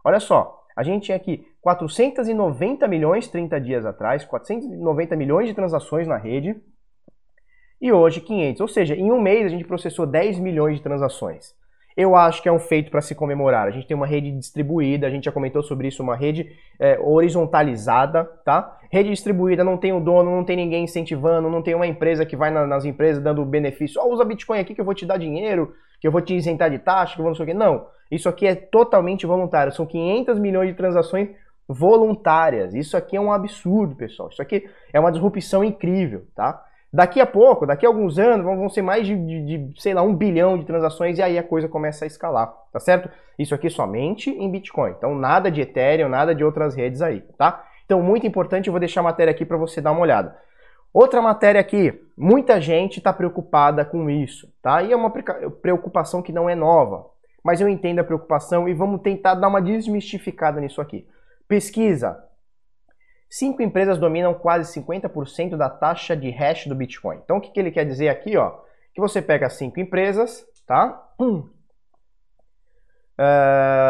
Olha 0.04 0.20
só, 0.20 0.63
a 0.76 0.82
gente 0.82 1.04
tinha 1.04 1.16
aqui 1.16 1.46
490 1.60 2.86
milhões 2.88 3.28
30 3.28 3.60
dias 3.60 3.86
atrás, 3.86 4.24
490 4.24 5.16
milhões 5.16 5.48
de 5.48 5.54
transações 5.54 6.06
na 6.06 6.16
rede, 6.16 6.60
e 7.80 7.92
hoje 7.92 8.20
500. 8.20 8.60
Ou 8.60 8.68
seja, 8.68 8.94
em 8.94 9.12
um 9.12 9.20
mês 9.20 9.46
a 9.46 9.48
gente 9.48 9.64
processou 9.64 10.06
10 10.06 10.38
milhões 10.38 10.76
de 10.76 10.82
transações. 10.82 11.54
Eu 11.96 12.16
acho 12.16 12.42
que 12.42 12.48
é 12.48 12.52
um 12.52 12.58
feito 12.58 12.90
para 12.90 13.00
se 13.00 13.14
comemorar. 13.14 13.68
A 13.68 13.70
gente 13.70 13.86
tem 13.86 13.96
uma 13.96 14.06
rede 14.06 14.30
distribuída, 14.32 15.06
a 15.06 15.10
gente 15.10 15.24
já 15.24 15.32
comentou 15.32 15.62
sobre 15.62 15.88
isso, 15.88 16.02
uma 16.02 16.16
rede 16.16 16.50
é, 16.80 16.98
horizontalizada, 16.98 18.24
tá? 18.44 18.78
Rede 18.90 19.10
distribuída, 19.10 19.62
não 19.62 19.76
tem 19.76 19.92
o 19.92 20.00
dono, 20.00 20.30
não 20.30 20.44
tem 20.44 20.57
ninguém 20.57 20.85
incentivando, 20.85 21.48
não 21.48 21.62
tem 21.62 21.74
uma 21.74 21.87
empresa 21.87 22.26
que 22.26 22.37
vai 22.37 22.50
na, 22.50 22.66
nas 22.66 22.85
empresas 22.85 23.22
dando 23.22 23.44
benefício. 23.44 24.00
Ó, 24.00 24.07
oh, 24.07 24.12
usa 24.12 24.24
Bitcoin 24.24 24.59
aqui 24.59 24.74
que 24.74 24.80
eu 24.80 24.85
vou 24.85 24.94
te 24.94 25.07
dar 25.07 25.18
dinheiro, 25.18 25.72
que 26.00 26.07
eu 26.07 26.12
vou 26.12 26.20
te 26.20 26.35
isentar 26.35 26.68
de 26.68 26.78
taxa, 26.78 27.14
que 27.14 27.20
eu 27.20 27.24
vou 27.24 27.30
não 27.30 27.37
sei 27.37 27.44
o 27.44 27.46
quê. 27.46 27.54
Não, 27.54 27.87
isso 28.11 28.28
aqui 28.28 28.46
é 28.46 28.54
totalmente 28.54 29.24
voluntário. 29.24 29.72
São 29.72 29.87
500 29.87 30.38
milhões 30.38 30.68
de 30.68 30.74
transações 30.74 31.28
voluntárias. 31.68 32.74
Isso 32.74 32.96
aqui 32.96 33.16
é 33.16 33.20
um 33.20 33.33
absurdo, 33.33 33.94
pessoal. 33.94 34.28
Isso 34.30 34.42
aqui 34.42 34.68
é 34.92 34.98
uma 34.98 35.12
disrupção 35.12 35.62
incrível, 35.62 36.26
tá? 36.35 36.62
Daqui 36.94 37.20
a 37.20 37.26
pouco, 37.26 37.66
daqui 37.66 37.85
a 37.85 37.88
alguns 37.88 38.20
anos, 38.20 38.46
vão 38.46 38.68
ser 38.68 38.80
mais 38.80 39.04
de, 39.04 39.16
de, 39.16 39.59
de, 39.59 39.83
sei 39.83 39.92
lá, 39.92 40.02
um 40.02 40.14
bilhão 40.14 40.57
de 40.57 40.64
transações 40.64 41.18
e 41.18 41.22
aí 41.22 41.37
a 41.37 41.42
coisa 41.42 41.68
começa 41.68 42.04
a 42.04 42.07
escalar, 42.07 42.54
tá 42.72 42.78
certo? 42.78 43.11
Isso 43.37 43.52
aqui 43.52 43.68
somente 43.68 44.30
em 44.30 44.48
Bitcoin. 44.48 44.92
Então, 44.96 45.12
nada 45.12 45.50
de 45.50 45.61
Ethereum, 45.61 46.09
nada 46.09 46.33
de 46.33 46.44
outras 46.44 46.76
redes 46.76 47.02
aí, 47.02 47.22
tá? 47.37 47.64
Então, 47.85 48.00
muito 48.00 48.28
importante, 48.28 48.68
eu 48.68 48.72
vou 48.72 48.78
deixar 48.78 49.00
a 49.00 49.02
matéria 49.02 49.33
aqui 49.33 49.44
para 49.44 49.57
você 49.57 49.80
dar 49.80 49.90
uma 49.90 50.02
olhada. 50.02 50.37
Outra 50.92 51.20
matéria 51.20 51.61
aqui, 51.61 52.00
muita 52.16 52.61
gente 52.61 52.98
está 52.98 53.12
preocupada 53.12 53.85
com 53.85 54.09
isso, 54.09 54.48
tá? 54.62 54.80
E 54.80 54.92
é 54.92 54.96
uma 54.96 55.11
preocupação 55.11 56.22
que 56.22 56.30
não 56.30 56.48
é 56.48 56.54
nova, 56.54 57.07
mas 57.42 57.61
eu 57.61 57.68
entendo 57.68 57.98
a 57.98 58.04
preocupação 58.04 58.68
e 58.68 58.72
vamos 58.72 59.02
tentar 59.02 59.35
dar 59.35 59.48
uma 59.48 59.61
desmistificada 59.61 60.61
nisso 60.61 60.80
aqui. 60.80 61.04
Pesquisa 61.48 62.22
Cinco 63.37 63.62
empresas 63.62 63.99
dominam 63.99 64.33
quase 64.33 64.81
50% 64.81 65.57
da 65.57 65.68
taxa 65.68 66.16
de 66.16 66.31
hash 66.31 66.68
do 66.68 66.75
Bitcoin. 66.77 67.16
Então, 67.16 67.38
o 67.38 67.40
que, 67.40 67.51
que 67.51 67.59
ele 67.59 67.73
quer 67.73 67.85
dizer 67.85 68.09
aqui? 68.09 68.37
Ó, 68.37 68.61
que 68.94 69.01
você 69.01 69.20
pega 69.20 69.51
cinco 69.51 69.81
empresas, 69.81 70.47
tá? 70.64 71.05
Uh, 71.18 71.51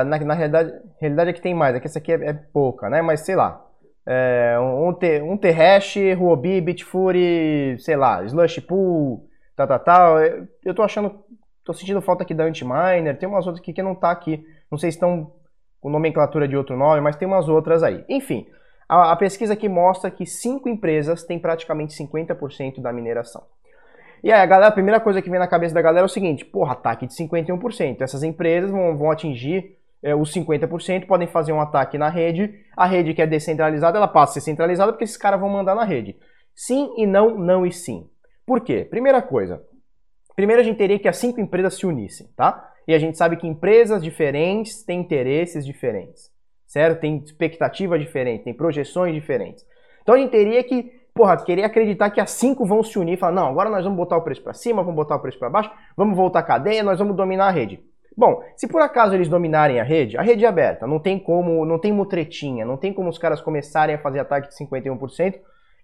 na, 0.07 0.19
na 0.19 0.33
realidade, 0.33 0.73
realidade 0.99 1.29
é 1.29 1.33
que 1.35 1.43
tem 1.43 1.53
mais, 1.53 1.77
é 1.77 1.81
que 1.81 1.87
essa 1.87 1.99
aqui 1.99 2.11
é, 2.13 2.31
é 2.31 2.33
pouca, 2.33 2.89
né? 2.89 3.03
Mas 3.03 3.21
sei 3.21 3.37
lá. 3.37 3.63
É, 4.07 4.57
um, 4.59 4.95
T, 4.95 5.21
um 5.21 5.37
T-Hash, 5.37 5.97
Huobi, 6.19 6.63
Bitfury, 6.63 7.77
sei 7.81 7.97
lá, 7.97 8.25
Slush 8.25 8.61
Pool, 8.61 9.29
tal, 9.55 9.67
tal, 9.67 9.79
tal. 9.81 10.21
Eu 10.65 10.75
tô 10.75 10.83
achando, 10.83 11.23
tô 11.63 11.75
sentindo 11.75 12.01
falta 12.01 12.23
aqui 12.23 12.33
da 12.33 12.45
Antiminer, 12.45 13.19
tem 13.19 13.29
umas 13.29 13.47
outras 13.47 13.61
aqui 13.61 13.75
que 13.75 13.83
não 13.83 13.95
tá 13.95 14.11
aqui. 14.11 14.43
Não 14.71 14.79
sei 14.79 14.91
se 14.91 14.97
estão 14.97 15.35
com 15.83 15.91
nomenclatura 15.91 16.49
de 16.49 16.57
outro 16.57 16.79
nome, 16.79 17.03
mas 17.03 17.17
tem 17.17 17.29
umas 17.29 17.47
outras 17.47 17.83
aí. 17.83 18.07
Enfim, 18.09 18.47
a, 18.89 19.13
a 19.13 19.17
pesquisa 19.17 19.55
aqui 19.55 19.69
mostra 19.69 20.11
que 20.11 20.27
cinco 20.27 20.69
empresas 20.69 21.23
têm 21.25 21.39
praticamente 21.39 21.97
50% 21.97 22.81
da 22.81 22.93
mineração. 22.93 23.43
E 24.23 24.33
aí, 24.33 24.41
a, 24.41 24.47
galera, 24.47 24.69
a 24.69 24.73
primeira 24.73 25.01
coisa 25.01 25.21
que 25.21 25.29
vem 25.29 25.39
na 25.39 25.47
cabeça 25.47 25.75
da 25.75 25.83
galera 25.83 26.05
é 26.05 26.07
o 26.07 26.09
seguinte: 26.09 26.45
porra, 26.45 26.73
ataque 26.73 27.07
de 27.07 27.15
51%. 27.15 28.01
Essas 28.01 28.23
empresas 28.23 28.71
vão, 28.71 28.97
vão 28.97 29.11
atingir 29.11 29.77
é, 30.03 30.15
os 30.15 30.33
50%, 30.33 31.07
podem 31.07 31.29
fazer 31.29 31.53
um 31.53 31.61
ataque 31.61 31.99
na 31.99 32.09
rede. 32.09 32.55
A 32.77 32.87
rede 32.87 33.15
que 33.15 33.23
é 33.23 33.27
descentralizada, 33.27 33.99
ela 33.99 34.09
passa 34.09 34.33
a 34.33 34.35
ser 34.35 34.51
centralizada 34.51 34.93
porque 34.93 35.05
esses 35.05 35.17
caras 35.17 35.41
vão 35.41 35.49
mandar 35.49 35.75
na 35.75 35.85
rede. 35.85 36.17
Sim 36.55 36.95
e 36.97 37.07
não, 37.07 37.37
não 37.37 37.67
e 37.67 37.73
sim. 37.73 38.09
Por 38.47 38.61
quê? 38.61 38.87
Primeira 38.89 39.21
coisa. 39.21 39.63
Primeiro 40.37 40.61
a 40.61 40.65
gente 40.65 40.77
teria 40.77 40.99
que 40.99 41.09
as 41.09 41.17
cinco 41.17 41.41
empresas 41.41 41.75
se 41.75 41.87
unissem, 41.87 42.29
tá? 42.37 42.71
E 42.87 42.95
a 42.95 42.99
gente 42.99 43.17
sabe 43.17 43.37
que 43.37 43.47
empresas 43.47 44.03
diferentes 44.03 44.83
têm 44.85 45.01
interesses 45.01 45.65
diferentes 45.65 46.34
certo? 46.75 47.01
Tem 47.01 47.17
expectativa 47.19 47.97
diferente, 47.97 48.43
tem 48.43 48.53
projeções 48.53 49.15
diferentes. 49.15 49.65
Então 50.03 50.17
a 50.17 50.19
gente 50.19 50.31
teria 50.31 50.63
que, 50.65 50.91
porra, 51.15 51.37
querer 51.37 51.63
acreditar 51.63 52.11
que 52.11 52.21
as 52.21 52.33
cinco 52.33 52.67
vão 52.67 52.83
se 52.83 52.99
unir 52.99 53.15
e 53.15 53.17
falar, 53.17 53.33
não, 53.33 53.47
agora 53.47 53.71
nós 53.71 53.85
vamos 53.85 53.97
botar 53.97 54.17
o 54.17 54.23
preço 54.23 54.43
para 54.43 54.53
cima, 54.53 54.83
vamos 54.83 54.97
botar 54.97 55.15
o 55.15 55.21
preço 55.21 55.39
para 55.39 55.49
baixo, 55.49 55.71
vamos 55.97 56.17
voltar 56.17 56.41
a 56.41 56.43
cadeia, 56.43 56.83
nós 56.83 56.99
vamos 56.99 57.15
dominar 57.15 57.47
a 57.47 57.51
rede. 57.51 57.81
Bom, 58.17 58.43
se 58.57 58.67
por 58.67 58.83
acaso 58.83 59.15
eles 59.15 59.29
dominarem 59.29 59.81
a 59.81 59.85
rede, 59.85 60.19
a 60.19 60.23
rede 60.23 60.45
é 60.45 60.49
aberta, 60.49 60.85
não 60.85 60.99
tem 60.99 61.17
como, 61.17 61.65
não 61.65 61.79
tem 61.79 61.93
mutretinha, 61.93 62.65
não 62.65 62.77
tem 62.77 62.93
como 62.93 63.09
os 63.09 63.19
caras 63.19 63.41
começarem 63.41 63.95
a 63.95 63.99
fazer 63.99 64.19
ataque 64.19 64.49
de 64.49 64.57
51%, 64.57 65.35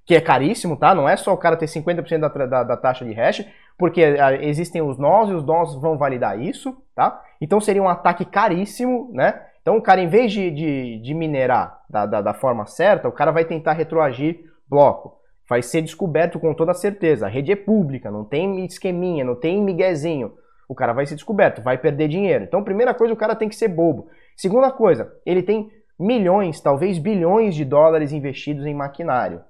que 0.05 0.17
é 0.17 0.21
caríssimo, 0.21 0.77
tá? 0.77 0.93
Não 0.93 1.09
é 1.09 1.17
só 1.17 1.33
o 1.33 1.37
cara 1.37 1.57
ter 1.57 1.67
50% 1.67 2.19
da, 2.19 2.29
da, 2.47 2.63
da, 2.65 2.77
taxa 2.77 3.05
de 3.05 3.13
hash, 3.13 3.47
porque 3.79 4.03
ah, 4.03 4.35
existem 4.35 4.83
os 4.83 4.99
nós 4.99 5.29
e 5.29 5.35
os 5.35 5.45
nós 5.45 5.73
vão 5.77 5.97
validar 5.97 6.41
isso, 6.41 6.77
tá? 6.97 7.23
Então 7.41 7.61
seria 7.61 7.83
um 7.83 7.89
ataque 7.89 8.25
caríssimo, 8.25 9.09
né? 9.13 9.41
Então 9.71 9.79
o 9.79 9.83
cara, 9.83 10.01
em 10.01 10.09
vez 10.09 10.33
de, 10.33 10.51
de, 10.51 10.99
de 10.99 11.15
minerar 11.15 11.81
da, 11.89 12.05
da, 12.05 12.21
da, 12.21 12.35
forma 12.35 12.67
certa, 12.67 13.07
o 13.07 13.13
cara 13.13 13.31
vai 13.31 13.45
tentar 13.45 13.73
retroagir 13.75 14.41
bloco. 14.69 15.17
Vai 15.49 15.63
ser 15.63 15.81
descoberto 15.81 16.41
com 16.41 16.53
toda 16.53 16.75
certeza. 16.75 17.27
A 17.27 17.29
rede 17.29 17.53
é 17.53 17.57
pública, 17.57 18.11
não 18.11 18.25
tem 18.25 18.65
esqueminha, 18.65 19.25
não 19.25 19.37
tem 19.37 19.63
miguezinho. 19.63 20.33
O 20.69 20.75
cara 20.75 20.93
vai 20.93 21.07
ser 21.07 21.15
descoberto, 21.15 21.63
vai 21.63 21.79
perder 21.79 22.09
dinheiro. 22.09 22.43
Então, 22.43 22.65
primeira 22.65 22.93
coisa, 22.93 23.15
o 23.15 23.17
cara 23.17 23.37
tem 23.37 23.49
que 23.49 23.55
ser 23.55 23.69
bobo. 23.69 24.09
Segunda 24.37 24.73
coisa, 24.73 25.13
ele 25.25 25.41
tem 25.41 25.71
milhões, 25.97 26.61
talvez 26.61 26.99
bilhões 26.99 27.55
de 27.55 27.65
dólares 27.65 28.13
investidos 28.13 28.67
em 28.67 28.75
maquinário. 28.75 29.41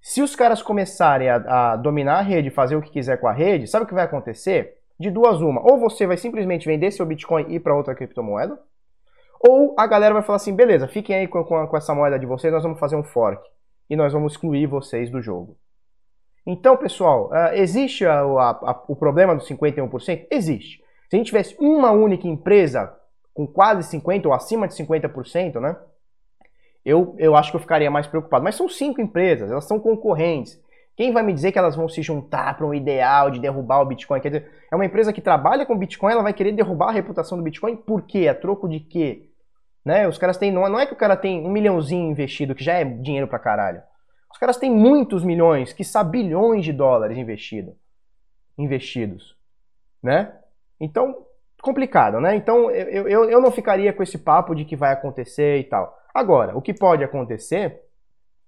Se 0.00 0.22
os 0.22 0.34
caras 0.34 0.62
começarem 0.62 1.28
a, 1.28 1.72
a 1.72 1.76
dominar 1.76 2.20
a 2.20 2.22
rede, 2.22 2.48
fazer 2.48 2.76
o 2.76 2.80
que 2.80 2.90
quiser 2.90 3.18
com 3.18 3.28
a 3.28 3.32
rede, 3.34 3.66
sabe 3.66 3.84
o 3.84 3.86
que 3.86 3.92
vai 3.92 4.04
acontecer? 4.04 4.78
De 4.98 5.10
duas 5.10 5.42
uma. 5.42 5.60
Ou 5.70 5.78
você 5.78 6.06
vai 6.06 6.16
simplesmente 6.16 6.66
vender 6.66 6.90
seu 6.92 7.04
Bitcoin 7.04 7.44
e 7.46 7.56
ir 7.56 7.60
para 7.60 7.76
outra 7.76 7.94
criptomoeda, 7.94 8.58
ou 9.40 9.74
a 9.78 9.86
galera 9.86 10.12
vai 10.12 10.22
falar 10.22 10.36
assim, 10.36 10.54
beleza, 10.54 10.86
fiquem 10.86 11.16
aí 11.16 11.26
com, 11.26 11.42
com, 11.42 11.66
com 11.66 11.76
essa 11.76 11.94
moeda 11.94 12.18
de 12.18 12.26
vocês, 12.26 12.52
nós 12.52 12.62
vamos 12.62 12.78
fazer 12.78 12.96
um 12.96 13.02
fork. 13.02 13.42
E 13.88 13.96
nós 13.96 14.12
vamos 14.12 14.34
excluir 14.34 14.66
vocês 14.66 15.10
do 15.10 15.20
jogo. 15.20 15.56
Então, 16.46 16.76
pessoal, 16.76 17.28
uh, 17.30 17.54
existe 17.54 18.06
a, 18.06 18.20
a, 18.20 18.50
a, 18.50 18.84
o 18.86 18.94
problema 18.94 19.34
dos 19.34 19.48
51%? 19.48 20.26
Existe. 20.30 20.78
Se 21.08 21.16
a 21.16 21.18
gente 21.18 21.26
tivesse 21.26 21.56
uma 21.58 21.90
única 21.90 22.28
empresa 22.28 22.94
com 23.34 23.46
quase 23.46 23.96
50% 23.98 24.26
ou 24.26 24.32
acima 24.32 24.68
de 24.68 24.74
50%, 24.74 25.60
né? 25.60 25.76
Eu, 26.84 27.14
eu 27.18 27.36
acho 27.36 27.50
que 27.50 27.56
eu 27.56 27.60
ficaria 27.60 27.90
mais 27.90 28.06
preocupado. 28.06 28.44
Mas 28.44 28.54
são 28.54 28.68
cinco 28.68 29.00
empresas, 29.00 29.50
elas 29.50 29.66
são 29.66 29.78
concorrentes. 29.78 30.60
Quem 30.96 31.12
vai 31.12 31.22
me 31.22 31.32
dizer 31.32 31.52
que 31.52 31.58
elas 31.58 31.76
vão 31.76 31.88
se 31.88 32.02
juntar 32.02 32.56
para 32.56 32.66
um 32.66 32.74
ideal 32.74 33.30
de 33.30 33.40
derrubar 33.40 33.80
o 33.80 33.86
Bitcoin? 33.86 34.20
Quer 34.20 34.28
dizer, 34.28 34.50
é 34.70 34.74
uma 34.74 34.84
empresa 34.84 35.12
que 35.12 35.20
trabalha 35.20 35.64
com 35.64 35.76
Bitcoin, 35.76 36.12
ela 36.12 36.22
vai 36.22 36.32
querer 36.32 36.52
derrubar 36.52 36.88
a 36.88 36.92
reputação 36.92 37.38
do 37.38 37.44
Bitcoin, 37.44 37.76
por 37.76 38.02
quê? 38.02 38.28
A 38.28 38.34
troco 38.34 38.68
de 38.68 38.80
quê? 38.80 39.29
Né? 39.84 40.06
Os 40.06 40.18
caras 40.18 40.36
têm. 40.36 40.52
Não, 40.52 40.78
é 40.78 40.86
que 40.86 40.92
o 40.92 40.96
cara 40.96 41.16
tem 41.16 41.44
um 41.44 41.50
milhãozinho 41.50 42.10
investido, 42.10 42.54
que 42.54 42.64
já 42.64 42.74
é 42.74 42.84
dinheiro 42.84 43.26
pra 43.26 43.38
caralho. 43.38 43.82
Os 44.30 44.38
caras 44.38 44.56
têm 44.56 44.70
muitos 44.70 45.24
milhões, 45.24 45.72
que 45.72 45.82
bilhões 46.04 46.64
de 46.64 46.72
dólares 46.72 47.18
investido, 47.18 47.76
investidos. 48.56 49.36
Né? 50.02 50.32
Então, 50.80 51.26
complicado, 51.60 52.20
né? 52.20 52.36
Então, 52.36 52.70
eu, 52.70 53.08
eu, 53.08 53.30
eu 53.30 53.40
não 53.40 53.50
ficaria 53.50 53.92
com 53.92 54.02
esse 54.02 54.18
papo 54.18 54.54
de 54.54 54.64
que 54.64 54.76
vai 54.76 54.92
acontecer 54.92 55.58
e 55.58 55.64
tal. 55.64 55.98
Agora, 56.14 56.56
o 56.56 56.62
que 56.62 56.72
pode 56.72 57.04
acontecer 57.04 57.82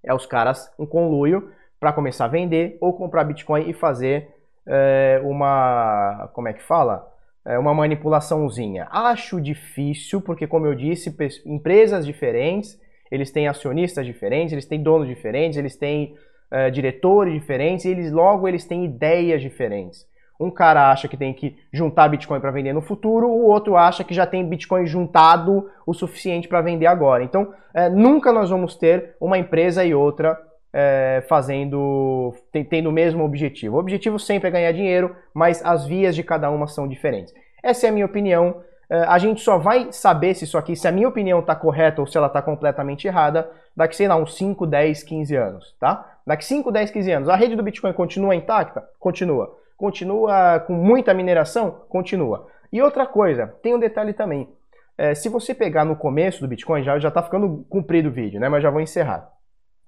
é 0.03 0.15
os 0.15 0.27
caras, 0.27 0.73
um 0.79 0.87
conluio, 0.87 1.53
para 1.79 1.93
começar 1.93 2.27
a 2.27 2.29
vender 2.29 2.79
ou 2.81 2.93
comprar 2.93 3.25
Bitcoin 3.25 3.69
e 3.69 3.73
fazer 3.73 4.33
é, 4.67 5.21
uma. 5.25 6.31
Como 6.33 6.49
é 6.49 6.53
que 6.53 6.63
fala? 6.63 7.12
É 7.45 7.59
uma 7.59 7.75
manipulaçãozinha. 7.75 8.87
Acho 8.91 9.41
difícil, 9.41 10.21
porque, 10.21 10.47
como 10.47 10.67
eu 10.67 10.75
disse, 10.75 11.15
empresas 11.45 12.07
diferentes, 12.07 12.81
eles 13.11 13.31
têm 13.31 13.49
acionistas 13.49 14.07
diferentes, 14.07 14.53
eles 14.53 14.67
têm 14.67 14.83
donos 14.83 15.09
diferentes, 15.09 15.59
eles 15.59 15.77
têm 15.77 16.15
é, 16.51 16.71
diretores 16.71 17.35
diferentes, 17.35 17.85
e 17.85 17.91
eles 17.91 18.13
logo 18.13 18.47
eles 18.47 18.65
têm 18.65 18.85
ideias 18.85 19.43
diferentes. 19.43 20.07
Um 20.39 20.51
cara 20.51 20.91
acha 20.91 21.09
que 21.09 21.17
tem 21.17 21.33
que 21.33 21.57
juntar 21.73 22.09
Bitcoin 22.09 22.41
para 22.41 22.51
vender 22.51 22.73
no 22.73 22.81
futuro, 22.81 23.29
o 23.29 23.47
outro 23.47 23.77
acha 23.77 24.03
que 24.03 24.15
já 24.15 24.27
tem 24.27 24.49
Bitcoin 24.49 24.87
juntado 24.87 25.69
o 25.87 25.93
suficiente 25.93 26.49
para 26.49 26.61
vender 26.61 26.87
agora. 26.87 27.23
Então, 27.23 27.53
é, 27.75 27.89
nunca 27.89 28.33
nós 28.33 28.51
vamos 28.51 28.77
ter 28.77 29.15
uma 29.21 29.39
empresa 29.39 29.85
e 29.85 29.95
outra 29.95 30.39
é, 30.73 31.23
fazendo, 31.29 32.35
tendo 32.71 32.89
o 32.89 32.93
mesmo 32.93 33.25
objetivo. 33.25 33.77
O 33.77 33.81
objetivo 33.81 34.19
sempre 34.19 34.49
é 34.49 34.51
ganhar 34.51 34.73
dinheiro, 34.73 35.15
mas 35.35 35.65
as 35.65 35.85
vias 35.85 36.15
de 36.15 36.23
cada 36.23 36.51
uma 36.51 36.67
são 36.67 36.89
diferentes. 36.89 37.35
Essa 37.63 37.87
é 37.87 37.91
a 37.91 37.93
minha 37.93 38.07
opinião. 38.07 38.63
É, 38.89 39.05
a 39.05 39.19
gente 39.19 39.41
só 39.41 39.59
vai 39.59 39.93
saber 39.93 40.35
se 40.35 40.45
isso 40.45 40.57
aqui, 40.57 40.75
se 40.75 40.89
a 40.89 40.93
minha 40.93 41.09
opinião 41.09 41.41
está 41.41 41.55
correta 41.55 42.01
ou 42.01 42.07
se 42.07 42.17
ela 42.17 42.27
está 42.27 42.41
completamente 42.41 43.07
errada, 43.07 43.51
daqui, 43.77 43.97
sei 43.97 44.09
lá, 44.09 44.17
uns 44.17 44.37
5, 44.37 44.67
10, 44.67 45.03
15 45.03 45.37
anos, 45.37 45.77
tá? 45.79 46.19
Daqui 46.27 46.45
5, 46.45 46.71
10, 46.71 46.91
15 46.91 47.13
anos, 47.13 47.29
a 47.29 47.37
rede 47.37 47.57
do 47.57 47.63
Bitcoin 47.63 47.93
continua 47.93 48.35
intacta? 48.35 48.87
Continua. 48.99 49.57
Continua 49.77 50.61
com 50.61 50.75
muita 50.75 51.13
mineração? 51.13 51.83
Continua. 51.89 52.47
E 52.73 52.81
outra 52.81 53.07
coisa, 53.07 53.49
tem 53.63 53.75
um 53.75 53.79
detalhe 53.79 54.13
também. 54.13 54.49
É, 54.97 55.15
se 55.15 55.29
você 55.29 55.55
pegar 55.55 55.85
no 55.85 55.97
começo 55.97 56.41
do 56.41 56.49
Bitcoin, 56.49 56.83
já 56.83 56.97
está 56.97 57.23
ficando 57.23 57.65
comprido 57.69 58.09
o 58.09 58.13
vídeo, 58.13 58.39
né? 58.39 58.49
Mas 58.49 58.63
já 58.63 58.71
vou 58.71 58.81
encerrar. 58.81 59.31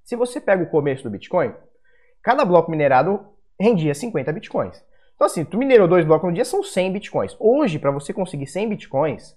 Se 0.04 0.16
você 0.16 0.38
pega 0.38 0.62
o 0.62 0.68
começo 0.68 1.02
do 1.02 1.10
Bitcoin, 1.10 1.54
cada 2.22 2.44
bloco 2.44 2.70
minerado 2.70 3.26
rendia 3.58 3.94
50 3.94 4.30
Bitcoins. 4.32 4.84
Então 5.14 5.26
assim, 5.26 5.44
tu 5.44 5.56
minerou 5.56 5.88
dois 5.88 6.04
blocos 6.04 6.28
no 6.28 6.34
dia, 6.34 6.44
são 6.44 6.62
100 6.62 6.92
Bitcoins. 6.92 7.34
Hoje, 7.40 7.78
para 7.78 7.90
você 7.90 8.12
conseguir 8.12 8.46
100 8.46 8.68
Bitcoins, 8.68 9.34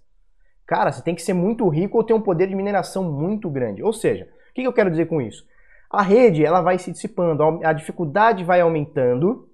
cara, 0.66 0.92
você 0.92 1.02
tem 1.02 1.16
que 1.16 1.22
ser 1.22 1.34
muito 1.34 1.68
rico 1.70 1.98
ou 1.98 2.04
ter 2.04 2.14
um 2.14 2.22
poder 2.22 2.48
de 2.48 2.56
mineração 2.56 3.04
muito 3.04 3.50
grande. 3.50 3.82
Ou 3.82 3.94
seja, 3.94 4.28
o 4.52 4.54
que 4.54 4.64
eu 4.64 4.74
quero 4.74 4.90
dizer 4.90 5.06
com 5.08 5.22
isso? 5.22 5.46
A 5.90 6.02
rede 6.02 6.44
ela 6.44 6.62
vai 6.62 6.78
se 6.78 6.92
dissipando, 6.92 7.62
a 7.64 7.72
dificuldade 7.72 8.44
vai 8.44 8.60
aumentando, 8.60 9.50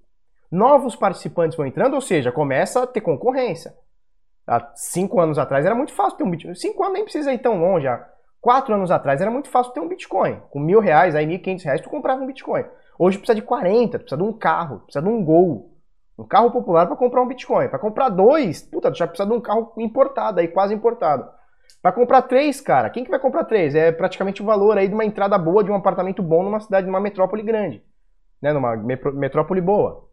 novos 0.49 0.95
participantes 0.95 1.55
vão 1.55 1.67
entrando, 1.67 1.93
ou 1.93 2.01
seja, 2.01 2.31
começa 2.31 2.81
a 2.81 2.87
ter 2.87 3.01
concorrência. 3.01 3.75
Há 4.47 4.71
cinco 4.75 5.19
anos 5.21 5.37
atrás 5.37 5.63
era 5.63 5.75
muito 5.75 5.93
fácil 5.93 6.17
ter 6.17 6.23
um 6.23 6.31
Bitcoin. 6.31 6.55
Cinco 6.55 6.81
anos 6.83 6.95
nem 6.95 7.03
precisa 7.03 7.31
ir 7.31 7.37
tão 7.37 7.59
longe. 7.59 7.83
Já. 7.83 8.12
Quatro 8.43 8.75
anos 8.75 8.91
atrás 8.91 9.21
era 9.21 9.31
muito 9.31 9.47
fácil 9.47 9.71
ter 9.71 9.79
um 9.79 9.87
Bitcoin. 9.87 10.41
Com 10.49 10.59
mil 10.59 10.81
reais, 10.81 11.15
aí 11.15 11.25
mil 11.25 11.37
e 11.37 11.39
quinhentos 11.39 11.63
reais, 11.63 11.79
tu 11.79 11.89
comprava 11.89 12.21
um 12.21 12.27
Bitcoin. 12.27 12.65
Hoje 12.99 13.17
precisa 13.17 13.35
de 13.35 13.41
40, 13.41 13.97
precisa 13.99 14.21
de 14.21 14.27
um 14.27 14.33
carro, 14.33 14.79
precisa 14.79 15.01
de 15.01 15.07
um 15.07 15.23
Gol. 15.23 15.71
Um 16.19 16.25
carro 16.25 16.51
popular 16.51 16.85
para 16.85 16.97
comprar 16.97 17.21
um 17.21 17.25
Bitcoin. 17.25 17.69
Para 17.69 17.79
comprar 17.79 18.09
dois, 18.09 18.61
puta, 18.61 18.91
tu 18.91 18.97
já 18.97 19.07
precisa 19.07 19.29
de 19.29 19.33
um 19.33 19.39
carro 19.39 19.71
importado, 19.77 20.41
aí 20.41 20.49
quase 20.49 20.73
importado. 20.73 21.25
Para 21.81 21.93
comprar 21.93 22.23
três, 22.23 22.59
cara, 22.59 22.89
quem 22.89 23.05
que 23.05 23.09
vai 23.09 23.17
comprar 23.17 23.45
três? 23.45 23.75
É 23.75 23.93
praticamente 23.93 24.41
o 24.41 24.45
valor 24.45 24.77
aí 24.77 24.89
de 24.89 24.93
uma 24.93 25.05
entrada 25.05 25.37
boa 25.37 25.63
de 25.63 25.71
um 25.71 25.75
apartamento 25.75 26.21
bom 26.21 26.43
numa 26.43 26.59
cidade, 26.59 26.85
numa 26.85 26.99
metrópole 26.99 27.43
grande. 27.43 27.81
Né? 28.41 28.51
Numa 28.51 28.75
metrópole 28.75 29.61
boa. 29.61 30.09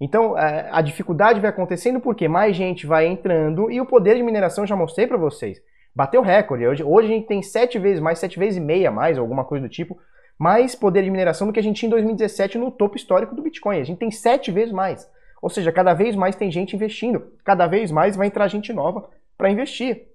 Então, 0.00 0.38
é, 0.38 0.70
a 0.72 0.80
dificuldade 0.80 1.38
vai 1.38 1.50
acontecendo 1.50 2.00
porque 2.00 2.28
mais 2.28 2.56
gente 2.56 2.86
vai 2.86 3.06
entrando 3.06 3.70
e 3.70 3.78
o 3.78 3.84
poder 3.84 4.14
de 4.14 4.22
mineração 4.22 4.66
já 4.66 4.74
mostrei 4.74 5.06
para 5.06 5.18
vocês 5.18 5.60
bateu 5.98 6.22
recorde. 6.22 6.64
Hoje, 6.64 6.84
hoje 6.84 7.08
a 7.08 7.10
gente 7.10 7.26
tem 7.26 7.42
sete 7.42 7.76
vezes 7.76 7.98
mais, 8.00 8.20
sete 8.20 8.38
vezes 8.38 8.56
e 8.56 8.60
meia 8.60 8.88
mais, 8.88 9.18
alguma 9.18 9.44
coisa 9.44 9.66
do 9.66 9.68
tipo, 9.68 9.98
mais 10.38 10.76
poder 10.76 11.02
de 11.02 11.10
mineração 11.10 11.44
do 11.44 11.52
que 11.52 11.58
a 11.58 11.62
gente 11.62 11.80
tinha 11.80 11.88
em 11.88 11.90
2017 11.90 12.56
no 12.56 12.70
topo 12.70 12.96
histórico 12.96 13.34
do 13.34 13.42
Bitcoin. 13.42 13.80
A 13.80 13.84
gente 13.84 13.98
tem 13.98 14.08
sete 14.12 14.52
vezes 14.52 14.72
mais. 14.72 15.10
Ou 15.42 15.50
seja, 15.50 15.72
cada 15.72 15.94
vez 15.94 16.14
mais 16.14 16.36
tem 16.36 16.52
gente 16.52 16.76
investindo, 16.76 17.32
cada 17.44 17.66
vez 17.66 17.90
mais 17.90 18.14
vai 18.14 18.28
entrar 18.28 18.46
gente 18.46 18.72
nova 18.72 19.10
para 19.36 19.50
investir. 19.50 20.06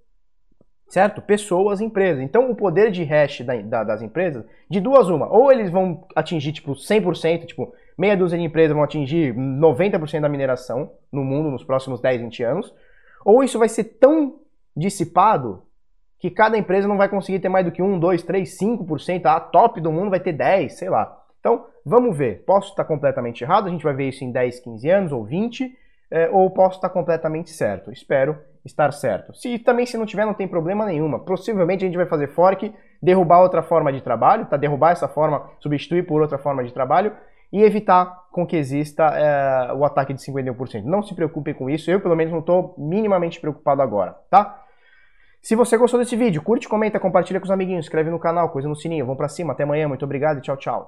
Certo? 0.87 1.21
Pessoas, 1.21 1.81
empresas. 1.81 2.23
Então, 2.23 2.49
o 2.49 2.55
poder 2.55 2.89
de 2.89 3.03
hash 3.03 3.41
da, 3.41 3.61
da, 3.61 3.83
das 3.83 4.01
empresas, 4.01 4.45
de 4.69 4.79
duas 4.79 5.09
uma, 5.09 5.29
ou 5.29 5.51
eles 5.51 5.69
vão 5.69 6.07
atingir 6.15 6.53
tipo 6.53 6.71
100%, 6.71 7.45
tipo, 7.45 7.73
meia 7.97 8.15
dúzia 8.15 8.37
de 8.37 8.45
empresas 8.45 8.73
vão 8.73 8.85
atingir 8.85 9.35
90% 9.35 10.21
da 10.21 10.29
mineração 10.29 10.93
no 11.11 11.25
mundo 11.25 11.51
nos 11.51 11.63
próximos 11.65 11.99
10, 11.99 12.21
20 12.21 12.43
anos, 12.43 12.73
ou 13.25 13.43
isso 13.43 13.59
vai 13.59 13.67
ser 13.67 13.83
tão 13.83 14.39
dissipado 14.75 15.63
que 16.23 16.31
cada 16.31 16.57
empresa 16.57 16.87
não 16.87 16.95
vai 16.95 17.09
conseguir 17.09 17.39
ter 17.39 17.49
mais 17.49 17.65
do 17.65 17.71
que 17.73 17.81
1, 17.83 17.99
2, 17.99 18.23
3, 18.23 18.57
5%, 18.57 19.25
a 19.25 19.41
top 19.41 19.81
do 19.81 19.91
mundo 19.91 20.09
vai 20.09 20.21
ter 20.21 20.31
10, 20.31 20.71
sei 20.71 20.89
lá. 20.89 21.21
Então, 21.37 21.65
vamos 21.85 22.17
ver. 22.17 22.45
Posso 22.45 22.69
estar 22.69 22.85
completamente 22.85 23.43
errado, 23.43 23.67
a 23.67 23.69
gente 23.69 23.83
vai 23.83 23.93
ver 23.93 24.07
isso 24.07 24.23
em 24.23 24.31
10, 24.31 24.61
15 24.61 24.89
anos 24.89 25.11
ou 25.11 25.25
20, 25.25 25.77
é, 26.09 26.29
ou 26.29 26.49
posso 26.49 26.77
estar 26.77 26.87
completamente 26.87 27.49
certo. 27.49 27.91
Espero 27.91 28.37
estar 28.63 28.93
certo. 28.93 29.33
Se 29.35 29.59
também 29.59 29.85
se 29.85 29.97
não 29.97 30.05
tiver, 30.05 30.25
não 30.25 30.33
tem 30.33 30.47
problema 30.47 30.85
nenhuma. 30.85 31.19
Possivelmente 31.19 31.83
a 31.83 31.87
gente 31.87 31.97
vai 31.97 32.05
fazer 32.05 32.27
fork, 32.27 32.73
derrubar 33.01 33.41
outra 33.41 33.61
forma 33.61 33.91
de 33.91 33.99
trabalho, 33.99 34.45
tá? 34.45 34.55
Derrubar 34.55 34.93
essa 34.93 35.09
forma, 35.09 35.49
substituir 35.59 36.07
por 36.07 36.21
outra 36.21 36.37
forma 36.37 36.63
de 36.63 36.71
trabalho 36.71 37.11
e 37.51 37.63
evitar 37.63 38.23
com 38.31 38.47
que 38.47 38.55
exista 38.55 39.03
é, 39.03 39.73
o 39.73 39.83
ataque 39.83 40.13
de 40.13 40.21
51%. 40.21 40.85
Não 40.85 41.03
se 41.03 41.13
preocupem 41.13 41.53
com 41.53 41.69
isso, 41.69 41.91
eu 41.91 41.99
pelo 41.99 42.15
menos 42.15 42.31
não 42.31 42.39
estou 42.39 42.73
minimamente 42.77 43.41
preocupado 43.41 43.81
agora, 43.81 44.15
tá? 44.29 44.62
Se 45.43 45.57
você 45.57 45.75
gostou 45.75 45.99
desse 45.99 46.15
vídeo, 46.15 46.41
curte, 46.41 46.69
comenta, 46.69 46.97
compartilha 46.97 47.37
com 47.37 47.43
os 47.43 47.51
amiguinhos, 47.51 47.85
inscreve 47.85 48.09
no 48.09 48.17
canal, 48.17 48.49
coisa 48.49 48.69
no 48.69 48.77
sininho. 48.77 49.03
Vamos 49.05 49.17
pra 49.17 49.27
cima, 49.27 49.51
até 49.51 49.63
amanhã, 49.63 49.89
muito 49.89 50.05
obrigado 50.05 50.37
e 50.37 50.41
tchau, 50.41 50.55
tchau. 50.55 50.87